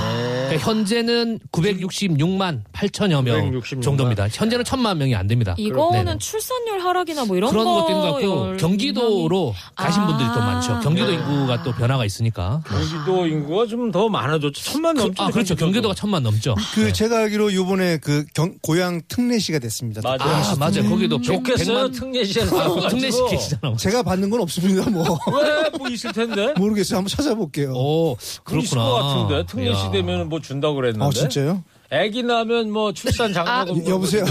그러니까 0.51 0.71
현재는 0.71 1.39
966만 1.53 2.63
8천여 2.73 3.23
명 3.23 3.51
966만. 3.53 3.83
정도입니다. 3.83 4.29
현재는 4.31 4.65
천만 4.65 4.99
명이 4.99 5.15
안 5.15 5.27
됩니다. 5.27 5.55
이거는 5.59 6.05
네. 6.05 6.19
출산율 6.19 6.81
하락이나 6.81 7.25
뭐 7.25 7.37
이런 7.37 7.51
그런 7.51 7.65
거 7.65 7.75
것도 7.83 7.91
있는 7.91 8.01
것 8.03 8.13
같고 8.15 8.27
영향이- 8.27 8.59
경기도로 8.59 9.55
가신 9.75 10.03
아. 10.03 10.07
분들이 10.07 10.29
또 10.33 10.39
많죠. 10.41 10.81
경기도 10.81 11.13
인구가 11.13 11.63
또 11.63 11.73
변화가 11.73 12.05
있으니까. 12.05 12.63
경기도 12.67 13.27
인구가 13.27 13.67
좀 13.67 13.91
더 13.91 14.09
많아졌죠. 14.09 14.63
천만 14.63 14.95
그- 14.95 15.03
넘죠. 15.03 15.23
아 15.23 15.31
그렇죠. 15.31 15.57
경기도가 15.57 15.95
천만 15.95 16.23
넘죠. 16.23 16.55
그 16.75 16.93
제가 16.93 17.19
알기로 17.21 17.53
요번에 17.55 17.97
그 17.99 18.25
경- 18.35 18.55
고향 18.63 19.01
특례시가 19.09 19.59
됐습니다. 19.59 20.01
맞아요. 20.05 20.19
아 20.21 20.55
맞아요. 20.59 20.89
거기도 20.89 21.21
좋겠어요. 21.21 21.89
100만 21.89 21.93
특례시에서 21.95 22.57
아, 22.57 22.63
나와가지고. 22.65 22.89
특례시 22.91 23.19
계시잖아. 23.31 23.77
제가 23.77 24.03
받는 24.05 24.31
건 24.31 24.41
없습니다. 24.43 24.89
뭐 24.91 25.03
왜? 25.33 25.71
뭐 25.77 25.89
있을 25.89 26.13
텐데? 26.13 26.53
모르겠어요. 26.57 26.99
한번 26.99 27.09
찾아볼게요. 27.09 27.73
오 27.75 28.17
그렇구나. 28.45 28.83
것 28.85 28.93
같은데. 28.95 29.47
특례시 29.47 29.87
야. 29.87 29.91
되면 29.91 30.29
뭐 30.29 30.40
준다고 30.43 30.75
그랬는데. 30.77 31.05
아 31.05 31.11
진짜요? 31.11 31.65
애기 31.91 32.23
나면 32.23 32.71
뭐 32.71 32.93
출산 32.93 33.33
장려금 33.33 33.85
여- 33.87 33.91
여보세요? 33.95 34.25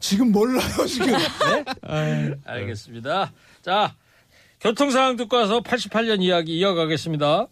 지금 0.00 0.32
몰라요 0.32 0.86
지금. 0.88 1.14
알겠습니다. 2.44 3.32
자, 3.62 3.94
교통 4.60 4.90
상황 4.90 5.16
듣고 5.16 5.36
와서 5.36 5.60
88년 5.60 6.22
이야기 6.22 6.56
이어가겠습니다. 6.58 7.46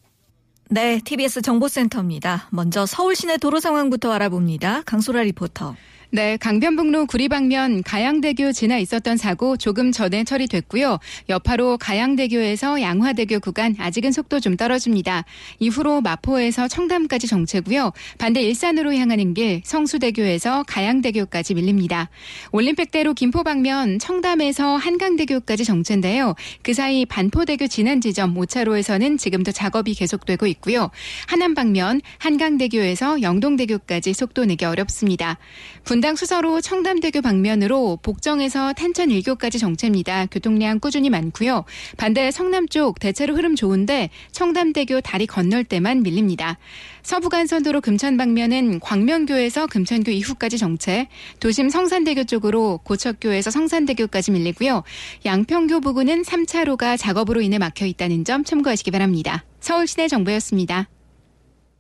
네, 0.71 1.01
TBS 1.05 1.43
정보센터입니다. 1.43 2.49
먼저 2.51 2.87
서울 2.87 3.17
시내 3.17 3.37
도로 3.39 3.59
상황부터 3.61 4.13
알아봅니다. 4.13 4.83
강소라 4.83 5.23
리포터. 5.23 5.75
네, 6.13 6.37
강변북로 6.39 7.07
구리방면 7.07 7.85
가양대교 7.85 8.51
지나 8.51 8.79
있었던 8.79 9.17
사고 9.17 9.57
조금 9.57 9.93
전에 9.93 10.25
처리됐고요. 10.25 10.99
여파로 11.29 11.79
가양대교에서 11.79 12.83
양화대교 12.83 13.39
구간 13.39 13.77
아직은 13.79 14.11
속도 14.11 14.41
좀 14.41 14.57
떨어집니다. 14.57 15.25
이후로 15.61 16.01
마포에서 16.01 16.67
청담까지 16.67 17.29
정체고요. 17.29 17.93
반대 18.19 18.43
일산으로 18.43 18.93
향하는 18.93 19.35
길 19.35 19.61
성수대교에서 19.65 20.65
가양대교까지 20.67 21.55
밀립니다. 21.55 22.11
올림픽대로 22.51 23.15
김포 23.15 23.45
방면 23.45 24.01
청담에서 24.01 24.79
한강대교까지 24.79 25.65
정체인데요. 25.65 26.35
그 26.65 26.75
사이 26.75 27.07
반포대교 27.07 27.69
지난 27.69 28.01
지점 28.01 28.35
5차로에서는 28.35 29.17
지금도 29.17 29.53
작업이 29.53 29.95
계속되고 29.95 30.49
있고요. 30.49 30.91
하남 31.29 31.55
방면 31.55 32.01
한강대교에서 32.19 33.23
영동대교까지 33.23 34.13
속도 34.13 34.45
내기 34.45 34.65
어렵습니다. 34.65 35.39
분 35.85 36.00
분당 36.01 36.17
수서로 36.17 36.63
청담대교 36.63 37.21
방면으로 37.21 37.99
복정에서 38.01 38.73
탄천 38.73 39.11
1교까지 39.11 39.61
정체입니다. 39.61 40.25
교통량 40.31 40.81
꾸준히 40.81 41.11
많고요. 41.11 41.67
반대 41.99 42.31
성남 42.31 42.69
쪽 42.69 42.99
대체로 42.99 43.37
흐름 43.37 43.55
좋은데 43.55 44.09
청담대교 44.33 45.03
다리 45.03 45.27
건널 45.27 45.63
때만 45.63 46.03
밀립니다. 46.03 46.57
서부간선도로 47.03 47.83
금천 47.83 48.17
방면은 48.17 48.81
광명교에서 48.81 49.67
금천교 49.67 50.11
이후까지 50.13 50.57
정체, 50.57 51.07
도심 51.39 51.69
성산대교 51.69 52.25
쪽으로 52.25 52.81
고척교에서 52.83 53.51
성산대교까지 53.51 54.31
밀리고요. 54.31 54.85
양평교 55.27 55.81
부근은 55.81 56.23
3차로가 56.23 56.97
작업으로 56.97 57.43
인해 57.43 57.59
막혀 57.59 57.85
있다는 57.85 58.25
점 58.25 58.43
참고하시기 58.43 58.91
바랍니다. 58.91 59.45
서울시내 59.61 60.09
정보였습니다. 60.09 60.89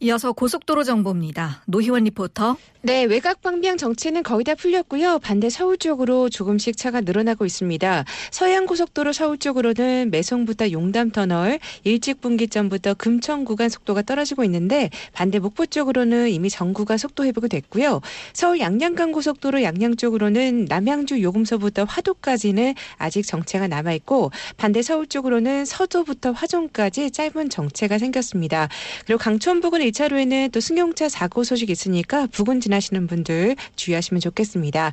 이어서 0.02 0.32
고속도로 0.32 0.82
정보입니다. 0.82 1.62
노희원 1.66 2.04
리포터. 2.04 2.56
네, 2.82 3.04
외곽 3.04 3.42
방향 3.42 3.76
정체는 3.76 4.22
거의 4.22 4.42
다 4.42 4.54
풀렸고요. 4.54 5.18
반대 5.18 5.50
서울 5.50 5.76
쪽으로 5.76 6.30
조금씩 6.30 6.78
차가 6.78 7.02
늘어나고 7.02 7.44
있습니다. 7.44 8.06
서해안 8.30 8.64
고속도로 8.64 9.12
서울 9.12 9.36
쪽으로는 9.36 10.10
매송부터 10.10 10.70
용담 10.70 11.10
터널, 11.10 11.58
일찍 11.84 12.22
분기점부터 12.22 12.94
금천 12.94 13.44
구간 13.44 13.68
속도가 13.68 14.00
떨어지고 14.00 14.44
있는데 14.44 14.88
반대 15.12 15.38
목포 15.38 15.66
쪽으로는 15.66 16.30
이미 16.30 16.48
전구가 16.48 16.96
속도 16.96 17.26
회복이 17.26 17.50
됐고요. 17.50 18.00
서울 18.32 18.60
양양간 18.60 19.12
고속도로 19.12 19.62
양양 19.62 19.96
쪽으로는 19.96 20.64
남양주 20.64 21.20
요금소부터 21.20 21.84
화도까지는 21.84 22.74
아직 22.96 23.26
정체가 23.26 23.68
남아 23.68 23.92
있고 23.92 24.30
반대 24.56 24.80
서울 24.80 25.06
쪽으로는 25.06 25.66
서도부터 25.66 26.32
화종까지 26.32 27.10
짧은 27.10 27.50
정체가 27.50 27.98
생겼습니다. 27.98 28.70
그리고 29.04 29.18
강촌 29.18 29.60
부근 29.60 29.82
1차로에는 29.90 30.52
또 30.52 30.60
승용차 30.60 31.08
사고 31.08 31.44
소식 31.44 31.70
있으니까 31.70 32.26
부근 32.30 32.60
지나시는 32.60 33.06
분들 33.06 33.56
주의하시면 33.76 34.20
좋겠습니다. 34.20 34.92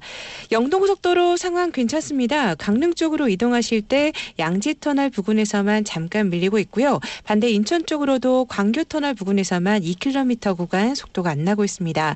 영동고속도로 0.52 1.38
상황 1.38 1.72
괜찮습니다. 1.72 2.56
강릉 2.56 2.94
쪽으로 2.94 3.30
이동하실 3.30 3.84
때 3.84 4.12
양지터널 4.40 5.10
부근에서만 5.10 5.84
잠깐 5.84 6.30
밀리고 6.30 6.60
있고요. 6.60 7.00
반대 7.24 7.50
인천 7.50 7.86
쪽으로도 7.86 8.46
광교터널 8.46 9.14
부근에서만 9.14 9.82
2km 9.82 10.58
구간 10.58 10.96
속도가 10.96 11.30
안 11.30 11.44
나고 11.44 11.64
있습니다. 11.64 12.16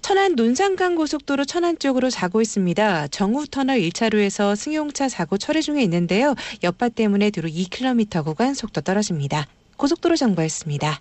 천안 0.00 0.34
논산강 0.34 0.96
고속도로 0.96 1.44
천안 1.44 1.78
쪽으로 1.78 2.10
사고 2.10 2.40
있습니다. 2.40 3.08
정우터널 3.08 3.78
1차로에서 3.80 4.56
승용차 4.56 5.08
사고 5.08 5.38
처리 5.38 5.62
중에 5.62 5.82
있는데요. 5.82 6.34
여파 6.62 6.88
때문에 6.88 7.30
뒤로 7.30 7.48
2km 7.48 8.24
구간 8.24 8.54
속도 8.54 8.80
떨어집니다. 8.80 9.46
고속도로 9.76 10.16
정보였습니다. 10.16 11.00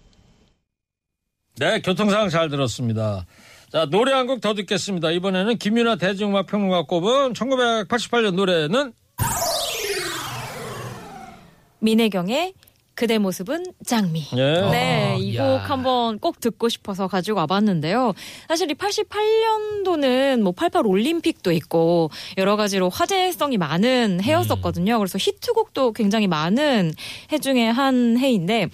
네, 1.58 1.82
교통 1.82 2.10
상황 2.10 2.30
잘 2.30 2.50
들었습니다. 2.50 3.26
자, 3.72 3.86
노래 3.90 4.12
한 4.14 4.28
곡 4.28 4.42
더 4.42 4.54
듣겠습니다. 4.54 5.12
이번에는 5.12 5.58
김윤아 5.58 5.96
대중음악 5.98 6.48
평론가 6.48 6.84
꼽은 6.84 7.34
1988년 7.34 8.36
노래는 8.36 8.94
민혜경의 11.80 12.54
그대 12.94 13.18
모습은 13.18 13.64
장미. 13.86 14.24
예. 14.34 14.38
네, 14.70 15.14
아, 15.14 15.16
이곡 15.18 15.40
야. 15.44 15.58
한번 15.64 16.20
꼭 16.20 16.40
듣고 16.40 16.70
싶어서 16.70 17.08
가지고 17.08 17.40
와봤는데요. 17.40 18.14
사실 18.48 18.70
이 18.70 18.74
88년도는 18.76 20.42
뭐 20.42 20.52
88 20.52 20.86
올림픽도 20.86 21.52
있고 21.54 22.12
여러 22.38 22.58
가지로 22.58 22.90
화제성이 22.90 23.58
많은 23.58 24.22
해였었거든요. 24.22 25.00
그래서 25.00 25.18
히트곡도 25.20 25.94
굉장히 25.94 26.28
많은 26.28 26.94
해 27.32 27.40
중에 27.40 27.70
한 27.70 28.18
해인데 28.20 28.68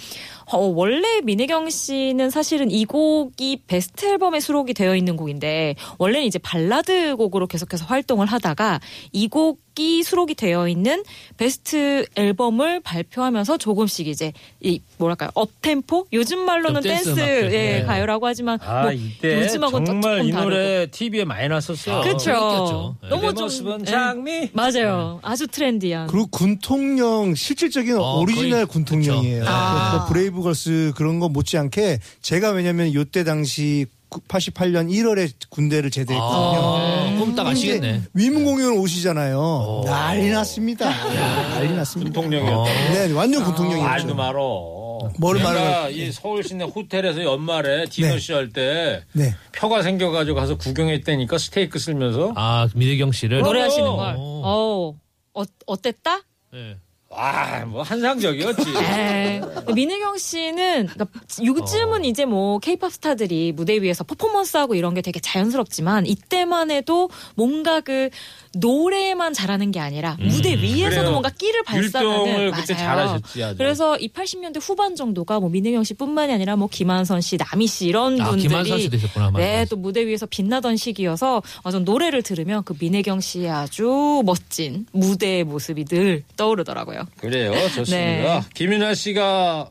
어, 0.49 0.57
원래 0.59 1.19
민혜경 1.21 1.69
씨는 1.69 2.29
사실은 2.29 2.71
이 2.71 2.85
곡이 2.85 3.63
베스트 3.67 4.05
앨범에 4.05 4.39
수록이 4.39 4.73
되어 4.73 4.95
있는 4.95 5.17
곡인데 5.17 5.75
원래는 5.97 6.25
이제 6.25 6.39
발라드 6.39 7.15
곡으로 7.17 7.47
계속해서 7.47 7.85
활동을 7.85 8.27
하다가 8.27 8.79
이 9.11 9.27
곡이 9.27 10.03
수록이 10.03 10.35
되어 10.35 10.69
있는 10.69 11.03
베스트 11.35 12.05
앨범을 12.15 12.79
발표하면서 12.79 13.57
조금씩 13.57 14.07
이제 14.07 14.31
이 14.61 14.79
뭐랄까요 14.97 15.29
up-tempo 15.33 16.07
요즘 16.13 16.39
말로는 16.39 16.81
좀 16.81 16.91
댄스 16.91 17.15
댄스. 17.15 17.19
예, 17.21 17.49
네. 17.79 17.83
가요라고 17.83 18.25
하지만 18.25 18.57
아, 18.63 18.83
뭐 18.83 18.91
이때 18.93 19.41
요즘하고는 19.41 19.85
또 19.85 19.91
정말 19.91 20.17
조금 20.19 20.29
이. 20.29 20.31
노래 20.31 20.87
TV에 20.89 21.25
많이 21.25 21.47
났었어요. 21.49 22.01
그렇죠. 22.03 22.95
너무 23.09 23.27
내좀 23.27 23.43
모습은 23.43 23.81
예. 23.81 23.85
장미. 23.91 24.49
맞아요. 24.53 25.19
아주 25.23 25.45
트렌디한. 25.47 26.07
그리고 26.07 26.27
군통령 26.27 27.35
실질적인 27.35 27.97
어, 27.97 28.19
오리지널 28.21 28.65
거의- 28.65 28.65
군통령이에요. 28.67 29.39
그쵸. 29.41 29.51
아. 29.51 29.97
뭐 29.97 30.36
브레이브걸스 30.37 30.93
그런 30.95 31.19
거 31.19 31.29
못지않게 31.29 31.99
제가 32.21 32.51
왜냐면 32.51 32.93
요때 32.93 33.23
당시 33.23 33.87
88년 34.09 34.89
1월에 34.89 35.33
군대를 35.49 35.91
제대했거든요. 35.91 36.59
아, 36.61 37.15
꼼딱 37.19 37.47
아시겠네. 37.47 37.91
근데 37.91 38.09
위문 38.13 38.45
공연 38.45 38.77
오시잖아요. 38.77 39.83
난리 39.85 40.29
났습니다. 40.29 40.89
난리 40.89 41.75
났습니다. 41.75 42.13
군통령이었다. 42.13 42.93
네, 42.93 43.11
완전 43.11 43.43
군통령이었죠. 43.43 43.89
말도 43.89 44.15
말어. 44.15 44.77
뭐를 45.19 45.41
내가 45.41 45.53
말을 45.53 45.95
이 45.95 46.11
서울 46.11 46.43
시내 46.43 46.63
호텔에서 46.63 47.23
연말에 47.23 47.85
디너쇼 47.85 48.35
할때 48.35 49.03
네. 49.13 49.35
표가 49.51 49.83
생겨가지고 49.83 50.35
가서 50.35 50.57
구경했다니까 50.57 51.37
스테이크 51.37 51.77
쓸면서. 51.77 52.31
아, 52.35 52.69
민혜경 52.75 53.11
씨를. 53.11 53.41
노래하시는 53.41 53.95
걸. 53.95 54.15
어, 54.17 54.95
어 55.33 55.43
어땠다? 55.65 56.21
네. 56.53 56.77
와, 57.09 57.65
뭐 57.65 57.83
한상적이었지. 57.83 58.63
에 58.83 59.41
민혜경 59.73 60.17
씨는 60.17 60.87
그러니까 60.87 61.07
요즘은 61.41 62.05
이제 62.05 62.25
뭐 62.25 62.59
케이팝 62.59 62.91
스타들이 62.91 63.53
무대 63.53 63.81
위에서 63.81 64.03
퍼포먼스하고 64.03 64.75
이런 64.75 64.93
게 64.93 65.01
되게 65.01 65.19
자연스럽지만 65.19 66.05
이때만 66.05 66.69
해도 66.69 67.09
뭔가 67.35 67.79
그 67.79 68.09
노래만 68.55 69.33
잘하는 69.33 69.71
게 69.71 69.79
아니라 69.79 70.17
무대 70.19 70.55
위에서도 70.55 70.95
그래요. 70.95 71.11
뭔가 71.11 71.29
끼를 71.29 71.63
발산하는 71.63 72.25
율동을 72.25 72.51
맞아요. 72.51 73.19
그래서 73.57 73.97
이 73.97 74.09
80년대 74.09 74.59
후반 74.61 74.95
정도가 74.95 75.39
뭐 75.39 75.49
민혜경 75.49 75.83
씨뿐만이 75.83 76.33
아니라 76.33 76.55
뭐 76.55 76.67
김한선 76.69 77.21
씨, 77.21 77.37
남희 77.37 77.67
씨 77.67 77.87
이런 77.87 78.19
아, 78.19 78.29
분들이 78.29 78.89
네. 79.35 79.65
또 79.69 79.75
무대 79.75 80.05
위에서 80.05 80.25
빛나던 80.25 80.77
시기여서 80.77 81.41
어, 81.63 81.71
전 81.71 81.83
노래를 81.83 82.21
들으면 82.23 82.63
그 82.63 82.73
민혜경 82.79 83.21
씨의 83.21 83.49
아주 83.49 84.21
멋진 84.25 84.85
무대의 84.91 85.43
모습이 85.43 85.85
늘 85.85 86.23
떠오르더라고요. 86.35 86.96
그래요. 87.19 87.51
좋습니다. 87.75 87.95
네. 87.95 88.41
김윤아 88.53 88.93
씨가 88.93 89.69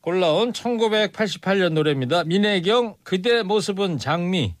골라온 0.00 0.52
1988년 0.52 1.72
노래입니다. 1.74 2.24
민혜경 2.24 2.96
그대 3.02 3.42
모습은 3.42 3.98
장미. 3.98 4.54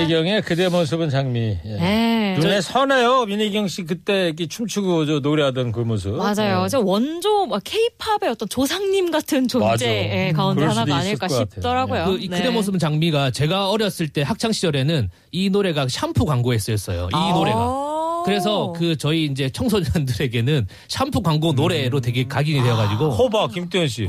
민혜경의 0.00 0.42
그대 0.42 0.68
모습은 0.68 1.08
장미. 1.10 1.58
예. 1.64 1.76
네. 1.76 2.36
눈에 2.38 2.60
선해요. 2.60 3.24
민혜경 3.24 3.66
씨 3.68 3.84
그때 3.84 4.26
이렇게 4.26 4.46
춤추고 4.46 5.06
저 5.06 5.18
노래하던 5.20 5.72
그 5.72 5.80
모습. 5.80 6.12
맞아요. 6.16 6.62
네. 6.62 6.68
저 6.68 6.80
원조 6.80 7.48
케이팝의 7.64 8.30
어떤 8.30 8.48
조상님 8.48 9.10
같은 9.10 9.48
존재. 9.48 9.86
예, 10.28 10.32
가운데 10.32 10.60
그럴 10.60 10.70
수도 10.70 10.80
하나가 10.82 10.96
아닐까. 11.00 11.28
싶더라고요. 11.28 12.04
그, 12.06 12.18
이 12.18 12.28
그대 12.28 12.50
모습은 12.50 12.78
장미가 12.78 13.30
제가 13.30 13.70
어렸을 13.70 14.08
때 14.08 14.22
학창 14.22 14.52
시절에는 14.52 15.08
이 15.32 15.50
노래가 15.50 15.86
샴푸 15.88 16.24
광고에 16.26 16.58
쓰였어요. 16.58 17.06
이 17.12 17.14
아. 17.14 17.32
노래가. 17.34 18.22
그래서 18.26 18.72
그 18.76 18.96
저희 18.96 19.24
이제 19.26 19.48
청소년들에게는 19.50 20.66
샴푸 20.88 21.22
광고 21.22 21.52
노래로 21.52 22.00
되게 22.00 22.26
각인이 22.26 22.62
되어가지고. 22.62 23.10
호봐 23.10 23.48
김태현 23.48 23.88
씨. 23.88 24.08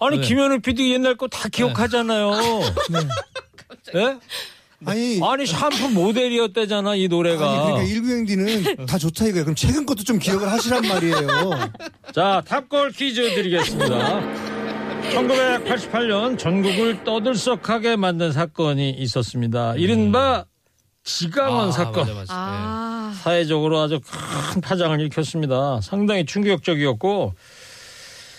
아 0.00 0.08
니 0.10 0.18
네. 0.20 0.26
김현우 0.26 0.60
PD 0.60 0.92
옛날 0.92 1.16
거 1.16 1.26
다 1.28 1.48
기억하잖아요. 1.48 2.30
네? 3.94 4.18
아니, 4.86 5.20
아니 5.22 5.46
샴푸 5.46 5.88
모델이었대잖아 5.90 6.94
이 6.96 7.08
노래가. 7.08 7.50
아니 7.50 7.62
그러니까 7.64 7.82
일구행디는 7.82 8.86
다 8.86 8.98
좋다 8.98 9.26
이거예요. 9.26 9.44
그럼 9.44 9.54
최근 9.54 9.86
것도 9.86 10.04
좀 10.04 10.18
기억을 10.18 10.50
하시란 10.50 10.82
말이에요. 10.86 11.26
자 12.12 12.42
탑골 12.46 12.92
퀴즈 12.92 13.34
드리겠습니다. 13.34 14.20
1988년 15.12 16.38
전국을 16.38 17.04
떠들썩하게 17.04 17.96
만든 17.96 18.32
사건이 18.32 18.90
있었습니다. 18.90 19.74
이른바 19.76 20.44
지강원 21.04 21.68
아, 21.68 21.72
사건. 21.72 22.06
맞아, 22.06 22.14
맞아. 22.14 22.32
아, 22.34 23.14
사회적으로 23.22 23.78
아주 23.78 24.00
큰 24.00 24.60
파장을 24.62 24.98
일으켰습니다. 25.00 25.80
상당히 25.82 26.24
충격적이었고 26.24 27.34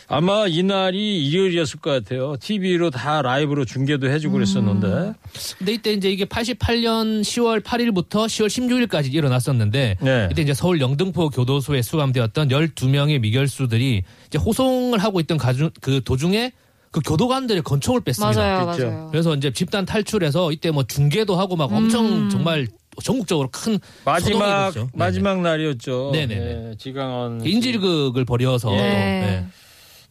아마 0.07 0.47
이날이 0.47 1.27
일요일이었을 1.27 1.79
것 1.79 1.89
같아요. 1.91 2.35
TV로 2.39 2.89
다 2.91 3.21
라이브로 3.21 3.65
중계도 3.65 4.09
해주고 4.09 4.33
그랬었는데. 4.33 5.13
근데 5.57 5.73
이때 5.73 5.93
이제 5.93 6.11
이게 6.11 6.25
88년 6.25 7.21
10월 7.21 7.61
8일부터 7.61 8.25
10월 8.27 8.47
16일까지 8.47 9.13
일어났었는데 9.13 9.97
네. 9.99 10.29
이때 10.31 10.41
이제 10.41 10.53
서울 10.53 10.79
영등포 10.79 11.29
교도소에 11.29 11.81
수감되었던 11.81 12.49
12명의 12.49 13.19
미결수들이 13.19 14.03
이제 14.27 14.37
호송을 14.37 14.99
하고 14.99 15.19
있던 15.19 15.37
가중, 15.37 15.69
그 15.81 16.01
도중에 16.03 16.51
그 16.91 17.01
교도관들의 17.01 17.63
건총을 17.63 18.01
뺐습니다. 18.01 18.39
맞아요, 18.39 18.65
그렇죠. 18.65 18.85
맞아요. 18.87 19.07
그래서 19.11 19.35
이제 19.35 19.51
집단 19.51 19.85
탈출해서 19.85 20.51
이때 20.53 20.71
뭐 20.71 20.83
중계도 20.83 21.35
하고 21.35 21.55
막 21.57 21.73
엄청 21.73 22.05
음. 22.05 22.29
정말 22.29 22.67
전국적으로 23.03 23.49
큰 23.51 23.77
마지막 24.05 24.71
소동이 24.71 24.83
일었죠. 24.85 24.89
마지막 24.93 25.41
날이었죠. 25.41 26.11
네네네. 26.13 26.39
네, 26.39 26.71
지강원 26.77 27.41
씨. 27.43 27.49
인질극을 27.49 28.23
벌여서 28.23 28.71
예. 28.73 28.77
또, 28.77 28.83
네. 28.83 29.45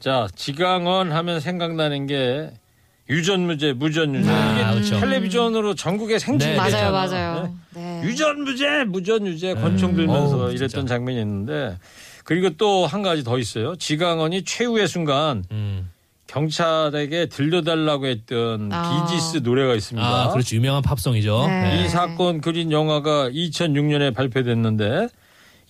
네. 0.05 0.11
자 0.11 0.29
지강원 0.35 1.13
하면 1.13 1.41
생각나는 1.41 2.07
게 2.07 2.51
유전무죄 3.09 3.73
무전유죄 3.75 4.31
아, 4.31 4.73
그렇죠. 4.73 5.01
텔레비전으로 5.01 5.75
전국에 5.75 6.19
생중계 6.19 6.53
네. 6.53 6.57
맞아요, 6.57 6.71
됐잖아. 6.71 6.91
맞아요. 6.91 7.55
네. 7.75 7.81
네. 7.81 8.03
유전무죄 8.05 8.85
무전유죄 8.85 9.55
권총 9.55 9.95
들면서 9.95 10.37
어우, 10.45 10.53
이랬던. 10.53 10.87
장면이 10.87 11.19
있는데 11.21 11.79
그리고 12.25 12.51
또 12.57 12.87
한 12.87 13.03
가지 13.03 13.25
더 13.25 13.39
있어요. 13.39 13.77
지강원이 13.77 14.45
최후의 14.45 14.89
순간 14.89 15.45
음. 15.51 15.91
경찰에게 16.27 17.27
들려달라고 17.27 18.07
했던 18.07 18.71
아. 18.73 19.07
비지스 19.07 19.39
노래가 19.39 19.75
있습니다. 19.75 20.07
아, 20.07 20.29
그렇죠. 20.31 20.57
유명한 20.57 20.83
팝송이죠. 20.83 21.47
네. 21.47 21.63
네. 21.63 21.85
이 21.85 21.89
사건 21.89 22.41
그린 22.41 22.73
영화가 22.73 23.31
2006년에 23.31 24.15
발표됐는데 24.15 25.09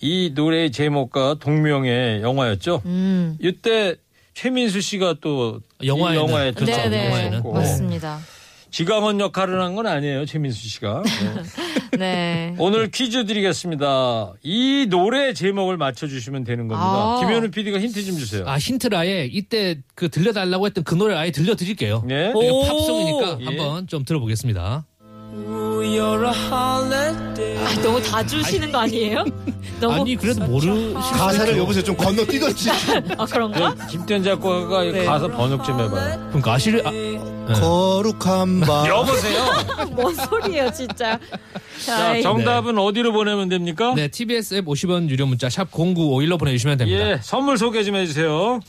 이 0.01 0.31
노래의 0.35 0.71
제목과 0.71 1.35
동명의 1.39 2.21
영화였죠. 2.21 2.81
음. 2.85 3.37
이때 3.39 3.95
최민수 4.35 4.81
씨가 4.81 5.15
또 5.21 5.59
영화에는. 5.83 6.21
이 6.21 6.23
영화에 6.27 6.51
그렇죠. 6.51 6.75
네네. 6.75 7.05
영화에는. 7.07 7.43
맞습니다. 7.53 8.19
지강원 8.69 9.21
역할을 9.21 9.61
한 9.61 9.73
건 9.75 9.87
아니에요, 9.87 10.25
최민수 10.25 10.67
씨가. 10.67 11.01
네. 11.05 11.95
네. 11.97 12.55
오늘 12.59 12.91
퀴즈 12.91 13.25
드리겠습니다. 13.25 14.33
이 14.43 14.87
노래 14.89 15.31
제목을 15.33 15.77
맞춰주시면 15.77 16.43
되는 16.43 16.67
겁니다. 16.67 16.85
아. 16.85 17.19
김현우 17.21 17.49
PD가 17.51 17.79
힌트 17.79 18.03
좀 18.03 18.17
주세요. 18.17 18.43
아, 18.45 18.57
힌트를 18.57 18.97
아예 18.97 19.29
이때 19.31 19.77
그 19.95 20.09
들려달라고 20.09 20.65
했던 20.65 20.83
그 20.83 20.93
노래를 20.95 21.17
아예 21.17 21.31
들려드릴게요. 21.31 22.03
네. 22.05 22.33
팝송이니까 22.33 23.37
예. 23.39 23.45
한번 23.45 23.87
좀 23.87 24.03
들어보겠습니다. 24.03 24.85
아, 27.57 27.81
너무 27.81 28.01
다 28.01 28.25
주시는 28.25 28.71
거 28.71 28.79
아니에요? 28.79 29.25
너무 29.79 30.01
아니, 30.01 30.15
그래도 30.15 30.45
모르, 30.45 30.93
가사를 30.93 31.57
여보세요 31.57 31.83
좀 31.83 31.95
건너뛰던지. 31.97 32.69
아 33.17 33.25
그런가? 33.25 33.75
네, 33.75 33.87
김태현 33.89 34.23
작가가 34.23 34.83
이 34.83 34.91
네. 34.91 35.05
가사 35.05 35.27
번역 35.27 35.63
좀 35.63 35.79
해봐요. 35.79 36.27
그러니까 36.29 36.53
아실, 36.53 36.81
아, 36.85 37.53
거룩한 37.53 38.61
밤. 38.61 38.87
여보세요. 38.87 39.45
뭔 39.91 40.15
소리예요, 40.15 40.71
진짜. 40.71 41.19
자, 41.85 42.21
정답은 42.21 42.77
어디로 42.77 43.11
보내면 43.11 43.49
됩니까? 43.49 43.93
네, 43.95 44.07
TBS 44.07 44.55
앱 44.55 44.65
50원 44.65 45.09
유료 45.09 45.25
문자 45.25 45.49
샵 45.49 45.69
0951로 45.71 46.39
보내주시면 46.39 46.77
됩니다. 46.77 47.11
예, 47.11 47.19
선물 47.21 47.57
소개 47.57 47.83
좀 47.83 47.95
해주세요. 47.95 48.61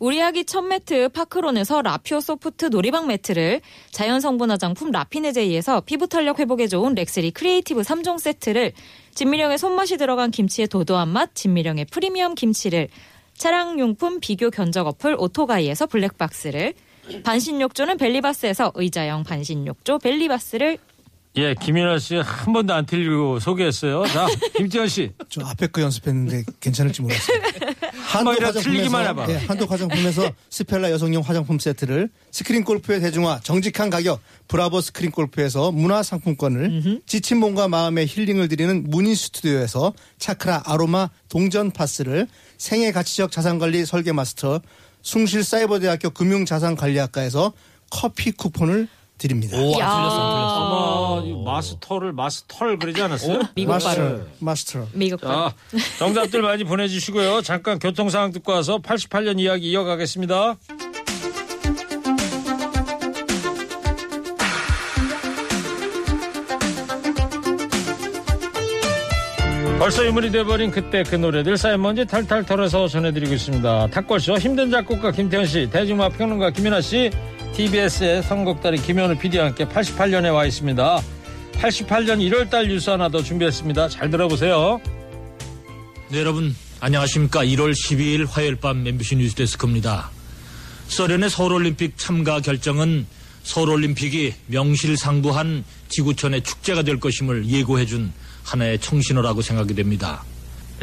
우리 0.00 0.22
아기 0.22 0.46
첫 0.46 0.62
매트 0.62 1.10
파크론에서 1.10 1.82
라피오 1.82 2.20
소프트 2.20 2.64
놀이방 2.66 3.06
매트를 3.06 3.60
자연 3.90 4.20
성분 4.20 4.50
화장품 4.50 4.90
라피네제이에서 4.90 5.82
피부 5.82 6.08
탄력 6.08 6.38
회복에 6.38 6.68
좋은 6.68 6.94
렉스리 6.94 7.32
크리에이티브 7.32 7.82
3종 7.82 8.18
세트를 8.18 8.72
진미령의 9.14 9.58
손맛이 9.58 9.98
들어간 9.98 10.30
김치의 10.30 10.68
도도한 10.68 11.08
맛 11.08 11.34
진미령의 11.34 11.84
프리미엄 11.90 12.34
김치를 12.34 12.88
차량용품 13.34 14.20
비교 14.20 14.48
견적 14.48 14.86
어플 14.86 15.16
오토가이에서 15.18 15.86
블랙박스를 15.86 16.72
반신욕조는 17.22 17.98
벨리바스에서 17.98 18.72
의자형 18.76 19.24
반신욕조 19.24 19.98
벨리바스를 19.98 20.78
예, 21.36 21.54
김윤아 21.54 21.98
씨 22.00 22.16
한 22.16 22.52
번도 22.52 22.74
안 22.74 22.84
틀리고 22.86 23.38
소개했어요. 23.38 24.04
자, 24.06 24.26
김태현 24.56 24.88
씨. 24.88 25.12
저 25.28 25.42
앞에 25.44 25.68
거 25.68 25.80
연습했는데 25.80 26.42
괜찮을지 26.58 27.02
모르겠어요. 27.02 27.38
번이라도 28.24 28.58
틀리기만 28.60 29.06
해봐. 29.06 29.26
예, 29.30 29.36
한도 29.36 29.66
화장품에서 29.66 30.28
스펠라 30.50 30.90
여성용 30.90 31.22
화장품 31.22 31.60
세트를 31.60 32.10
스크린 32.32 32.64
골프의 32.64 32.98
대중화 33.00 33.38
정직한 33.44 33.88
가격 33.90 34.20
브라보 34.48 34.80
스크린 34.80 35.12
골프에서 35.12 35.70
문화 35.70 36.02
상품권을 36.02 37.00
지친 37.06 37.38
몸과 37.38 37.68
마음의 37.68 38.08
힐링을 38.08 38.48
드리는 38.48 38.84
문인 38.88 39.14
스튜디오에서 39.14 39.92
차크라 40.18 40.64
아로마 40.66 41.08
동전 41.28 41.70
파스를 41.70 42.26
생애 42.58 42.90
가치적 42.90 43.30
자산관리 43.30 43.86
설계 43.86 44.10
마스터 44.10 44.60
숭실 45.02 45.44
사이버대학교 45.44 46.10
금융자산관리학과에서 46.10 47.52
커피 47.90 48.32
쿠폰을 48.32 48.88
드립니다. 49.20 49.56
오, 49.58 49.74
안 49.74 49.80
야. 49.80 49.86
틀렸어, 49.86 50.16
안 50.16 50.34
틀렸어. 50.34 51.16
아마 51.20 51.26
이 51.26 51.44
마스터를 51.44 52.12
마스터를 52.12 52.78
그러지 52.78 53.02
않았어요? 53.02 53.42
미국 53.54 53.70
마스터. 53.72 54.20
마스터. 54.38 54.86
미국. 54.94 55.20
자, 55.20 55.54
정답들 55.98 56.40
많이 56.42 56.64
보내주시고요. 56.64 57.42
잠깐 57.42 57.78
교통 57.78 58.08
상황 58.08 58.32
듣고 58.32 58.52
와서 58.52 58.78
88년 58.78 59.38
이야기 59.38 59.70
이어가겠습니다. 59.70 60.56
벌써 69.78 70.04
유물이 70.06 70.30
돼버린 70.30 70.70
그때 70.70 71.02
그 71.02 71.14
노래들 71.14 71.56
쌓인 71.56 71.80
먼지 71.80 72.04
탈탈 72.04 72.44
털어서 72.44 72.86
전해드리고 72.86 73.32
있습니다. 73.32 73.86
탁골쇼 73.88 74.36
힘든 74.36 74.70
작곡가 74.70 75.10
김태현 75.10 75.46
씨, 75.46 75.68
대중음악 75.70 76.18
평론가 76.18 76.50
김윤아 76.50 76.82
씨, 76.82 77.10
TBS의 77.54 78.22
선곡달인 78.22 78.82
김현우 78.82 79.16
PD와 79.16 79.46
함께 79.46 79.64
88년에 79.66 80.32
와 80.32 80.46
있습니다. 80.46 81.02
88년 81.52 82.18
1월달 82.18 82.68
뉴스 82.68 82.90
하나 82.90 83.08
더 83.08 83.22
준비했습니다. 83.22 83.88
잘 83.88 84.10
들어보세요. 84.10 84.80
네, 86.08 86.20
여러분 86.20 86.54
안녕하십니까 86.80 87.44
1월 87.44 87.72
12일 87.72 88.26
화요일 88.28 88.56
밤 88.56 88.86
MBC 88.86 89.16
뉴스데스크입니다. 89.16 90.10
소련의 90.88 91.28
서울올림픽 91.30 91.98
참가 91.98 92.40
결정은 92.40 93.06
서울올림픽이 93.42 94.34
명실상부한 94.46 95.64
지구촌의 95.88 96.42
축제가 96.42 96.82
될 96.82 96.98
것임을 96.98 97.46
예고해준 97.46 98.12
하나의 98.44 98.78
청신호라고 98.80 99.42
생각이 99.42 99.74
됩니다. 99.74 100.24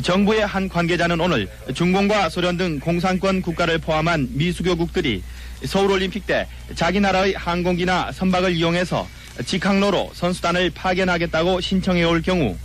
정부의 0.02 0.46
한 0.46 0.70
관계자는 0.70 1.20
오늘 1.20 1.50
중공과 1.74 2.30
소련 2.30 2.58
등 2.58 2.80
공산권 2.80 3.42
국가를 3.42 3.80
포함한 3.80 4.30
미수교국들이 4.32 5.24
서울올림픽 5.66 6.28
때 6.28 6.48
자기 6.76 7.00
나라의 7.00 7.34
항공기나 7.34 8.12
선박을 8.12 8.56
이용해서 8.56 9.08
직항로로 9.44 10.12
선수단을 10.14 10.70
파견하겠다고 10.72 11.62
신청해 11.62 12.04
올 12.04 12.22
경우 12.22 12.56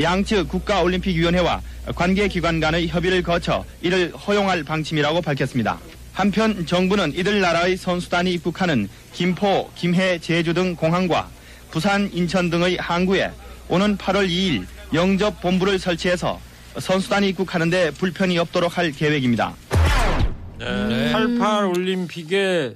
양측 0.00 0.48
국가올림픽위원회와 0.48 1.62
관계기관 1.94 2.58
간의 2.58 2.88
협의를 2.88 3.22
거쳐 3.22 3.64
이를 3.80 4.12
허용할 4.12 4.64
방침이라고 4.64 5.22
밝혔습니다. 5.22 5.78
한편 6.12 6.66
정부는 6.66 7.14
이들 7.14 7.40
나라의 7.40 7.76
선수단이 7.76 8.32
입국하는 8.32 8.88
김포, 9.12 9.70
김해, 9.76 10.18
제주 10.18 10.54
등 10.54 10.74
공항과 10.74 11.28
부산, 11.70 12.10
인천 12.12 12.50
등의 12.50 12.76
항구에 12.76 13.30
오는 13.68 13.96
8월 13.96 14.28
2일 14.28 14.66
영접 14.92 15.40
본부를 15.40 15.78
설치해서 15.78 16.40
선수단이 16.78 17.28
입국하는데 17.28 17.92
불편이 17.92 18.38
없도록 18.38 18.76
할 18.76 18.92
계획입니다. 18.92 19.54
네. 20.58 21.12
88 21.12 21.64
올림픽에 21.66 22.74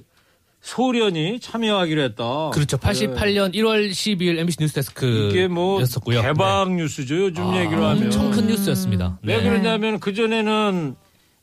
소련이 0.61 1.39
참여하기로 1.39 2.01
했다. 2.03 2.49
그렇죠. 2.53 2.77
88년 2.77 3.53
1월 3.55 3.89
12일 3.91 4.37
MBC 4.39 4.57
뉴스데스크 4.59 5.29
이게 5.31 5.47
뭐 5.47 5.81
였었고요. 5.81 6.21
대박 6.21 6.73
뉴스죠. 6.73 7.15
요즘 7.15 7.51
네. 7.51 7.61
얘기로 7.61 7.85
하면. 7.85 8.03
엄청 8.03 8.31
큰 8.31 8.47
뉴스였습니다. 8.47 9.19
왜 9.23 9.37
네. 9.37 9.43
그러냐면 9.43 9.99
그 9.99 10.13
전에는 10.13 10.95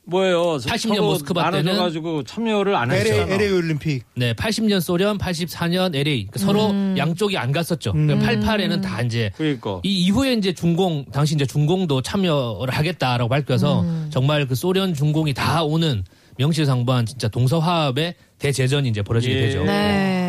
뭐예요? 0.07 0.57
80년 0.57 1.01
모스크바 1.01 1.51
때는 1.51 1.77
가지고 1.77 2.23
참여를 2.23 2.75
안 2.75 2.91
LA, 2.91 2.99
했잖아. 2.99 3.33
LA 3.33 3.51
올림픽. 3.51 4.03
네, 4.15 4.33
80년 4.33 4.79
소련, 4.79 5.17
84년 5.17 5.93
LA. 5.93 6.27
그러니까 6.27 6.39
서로 6.39 6.73
양쪽이 6.97 7.37
안 7.37 7.51
갔었죠. 7.51 7.91
음. 7.91 8.07
88에는 8.07 8.81
다 8.81 9.01
이제 9.01 9.31
그러니까. 9.35 9.81
이 9.83 10.05
이후에 10.05 10.33
이제 10.33 10.53
중공 10.53 11.05
당시 11.11 11.35
이제 11.35 11.45
중공도 11.45 12.01
참여를 12.01 12.73
하겠다라고 12.73 13.29
밝혀서 13.29 13.85
정말 14.09 14.47
그 14.47 14.55
소련 14.55 14.93
중공이 14.93 15.33
다 15.33 15.63
오는 15.63 16.03
명실상부한 16.37 17.05
진짜 17.05 17.27
동서화합의 17.27 18.15
대제전이 18.39 18.89
이제 18.89 19.01
벌어지게 19.01 19.35
예. 19.35 19.41
되죠. 19.41 19.63
네. 19.63 20.26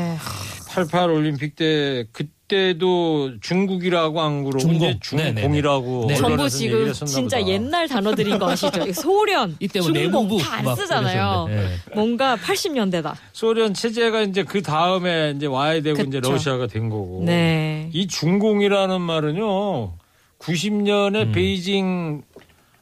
88 0.87 1.11
올림픽 1.11 1.57
때 1.57 2.07
그때도 2.13 3.41
중국이라고 3.41 4.21
안 4.21 4.45
그러고 4.45 4.59
중공. 4.59 4.77
이제 4.77 4.99
중공이라고 5.01 6.01
네, 6.03 6.07
네, 6.09 6.15
네. 6.15 6.15
전부 6.15 6.35
언론에서 6.35 6.65
얘기를 6.65 6.93
지금 6.93 7.07
진짜 7.07 7.39
보다. 7.39 7.51
옛날 7.51 7.89
단어들인 7.89 8.39
거 8.39 8.51
아시죠? 8.51 8.93
소련, 8.95 9.57
이때 9.61 9.81
뭐 9.81 9.93
중공 9.93 10.39
다안막 10.39 10.77
쓰잖아요. 10.79 11.47
네. 11.49 11.69
뭔가 11.95 12.37
80년대다. 12.37 13.15
소련 13.33 13.75
체제가 13.75 14.23
이제 14.23 14.45
그 14.45 14.63
다음에 14.63 15.35
이제 15.37 15.47
와야 15.47 15.81
되고 15.83 16.01
이제 16.03 16.21
그쵸. 16.21 16.33
러시아가 16.33 16.67
된 16.67 16.89
거고. 16.89 17.23
네. 17.25 17.91
이 17.93 18.07
중공이라는 18.07 19.01
말은요. 19.01 19.95
90년에 20.39 21.27
음. 21.27 21.33
베이징 21.33 22.23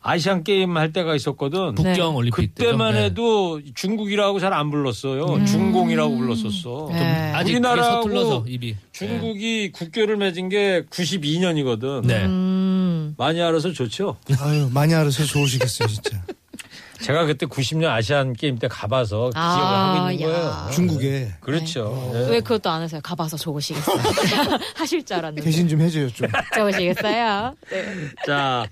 아시안 0.07 0.45
게임 0.45 0.77
할 0.77 0.93
때가 0.93 1.15
있었거든. 1.17 1.75
북경 1.75 1.95
네. 1.95 2.01
올림픽 2.01 2.55
그때만 2.55 2.93
때죠. 2.93 2.99
네. 3.01 3.05
해도 3.07 3.61
중국이라고 3.75 4.39
잘 4.41 4.53
안 4.57 4.71
불렀어요. 4.71 5.45
중공이라고 5.45 6.17
불렀었어. 6.17 6.89
네. 6.93 7.33
아직 7.35 7.53
우리나라하고. 7.53 8.45
중국이 8.93 9.73
국교를 9.73 10.17
맺은 10.17 10.49
게 10.49 10.85
92년이거든. 10.89 12.07
네. 12.07 12.25
음. 12.25 13.15
많이 13.19 13.43
알아서 13.43 13.73
좋죠. 13.73 14.17
아유, 14.41 14.71
많이 14.73 14.95
알아서 14.95 15.25
좋으시겠어요, 15.25 15.89
진짜. 15.89 16.23
제가 17.03 17.27
그때 17.27 17.45
90년 17.45 17.89
아시안 17.89 18.33
게임 18.33 18.59
때 18.59 18.69
가봐서 18.69 19.31
아, 19.35 19.57
기억을 19.57 19.77
하고 19.77 20.11
있는 20.13 20.29
야. 20.29 20.33
거예요. 20.33 20.71
중국에 20.73 21.33
그렇죠. 21.41 22.11
예. 22.15 22.31
왜 22.31 22.41
그것도 22.41 22.71
안 22.71 22.81
하세요? 22.81 23.01
가봐서 23.03 23.37
적으시겠어요. 23.37 23.99
하실 24.75 25.05
줄 25.05 25.17
알았는데. 25.19 25.43
대신 25.43 25.69
좀 25.69 25.81
해줘요 25.83 26.11
좀. 26.11 26.27
적으시겠어요? 26.55 27.55
네. 27.71 27.85
자, 28.27 28.67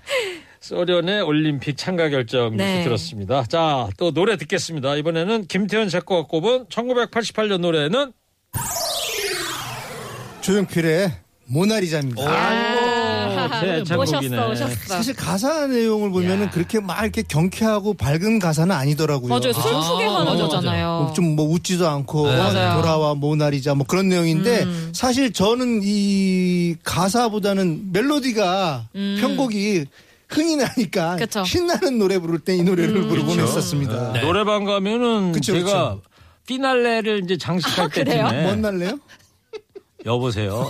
소련의 0.69 1.21
올림픽 1.21 1.77
참가 1.77 2.09
결정 2.09 2.57
네. 2.57 2.77
뉴스 2.77 2.85
들었습니다. 2.85 3.43
자, 3.43 3.87
또 3.97 4.11
노래 4.11 4.35
듣겠습니다. 4.35 4.95
이번에는 4.95 5.45
김태현 5.45 5.89
작가가 5.89 6.23
꼽은 6.23 6.65
1988년 6.65 7.59
노래는 7.59 8.13
조용필의 10.41 11.11
모나리자입니다. 11.45 12.23
아, 12.27 13.59
제 13.61 13.75
애창곡이네. 13.75 14.37
오셨어, 14.37 14.49
오셨어. 14.65 14.75
사실 14.87 15.15
가사 15.15 15.67
내용을 15.67 16.09
보면은 16.09 16.49
그렇게 16.49 16.79
막 16.79 16.99
이렇게 17.03 17.21
경쾌하고 17.21 17.93
밝은 17.93 18.39
가사는 18.39 18.73
아니더라고요. 18.75 19.29
맞아요. 19.29 19.53
슬프게 19.53 20.03
하는 20.05 20.25
맞아, 20.25 20.43
거잖아요. 20.45 21.13
좀 21.15 21.35
뭐 21.35 21.45
웃지도 21.47 21.87
않고 21.87 22.27
네. 22.31 22.37
맞아요. 22.37 22.81
돌아와 22.81 23.13
모나리자 23.13 23.75
뭐 23.75 23.85
그런 23.85 24.09
내용인데 24.09 24.63
음. 24.63 24.89
사실 24.95 25.31
저는 25.31 25.81
이 25.83 26.75
가사보다는 26.83 27.91
멜로디가 27.91 28.87
음. 28.95 29.17
편곡이 29.21 29.85
흥이 30.29 30.55
나니까 30.57 31.15
그쵸. 31.17 31.43
신나는 31.43 31.97
노래 31.99 32.17
부를 32.19 32.39
때 32.39 32.55
이 32.55 32.63
노래를 32.63 32.95
음. 32.95 33.07
부르곤 33.09 33.35
그렇죠. 33.35 33.51
했었습니다. 33.51 34.13
네. 34.13 34.21
노래방 34.21 34.63
가면은 34.65 35.31
그쵸, 35.33 35.53
제가 35.53 35.65
그쵸. 35.95 36.01
피날레를 36.47 37.21
이제 37.23 37.37
장식할 37.37 37.85
아? 37.85 37.89
때쯤에 37.89 38.43
뭔 38.43 38.61
날래요? 38.61 38.99
여보세요. 40.05 40.69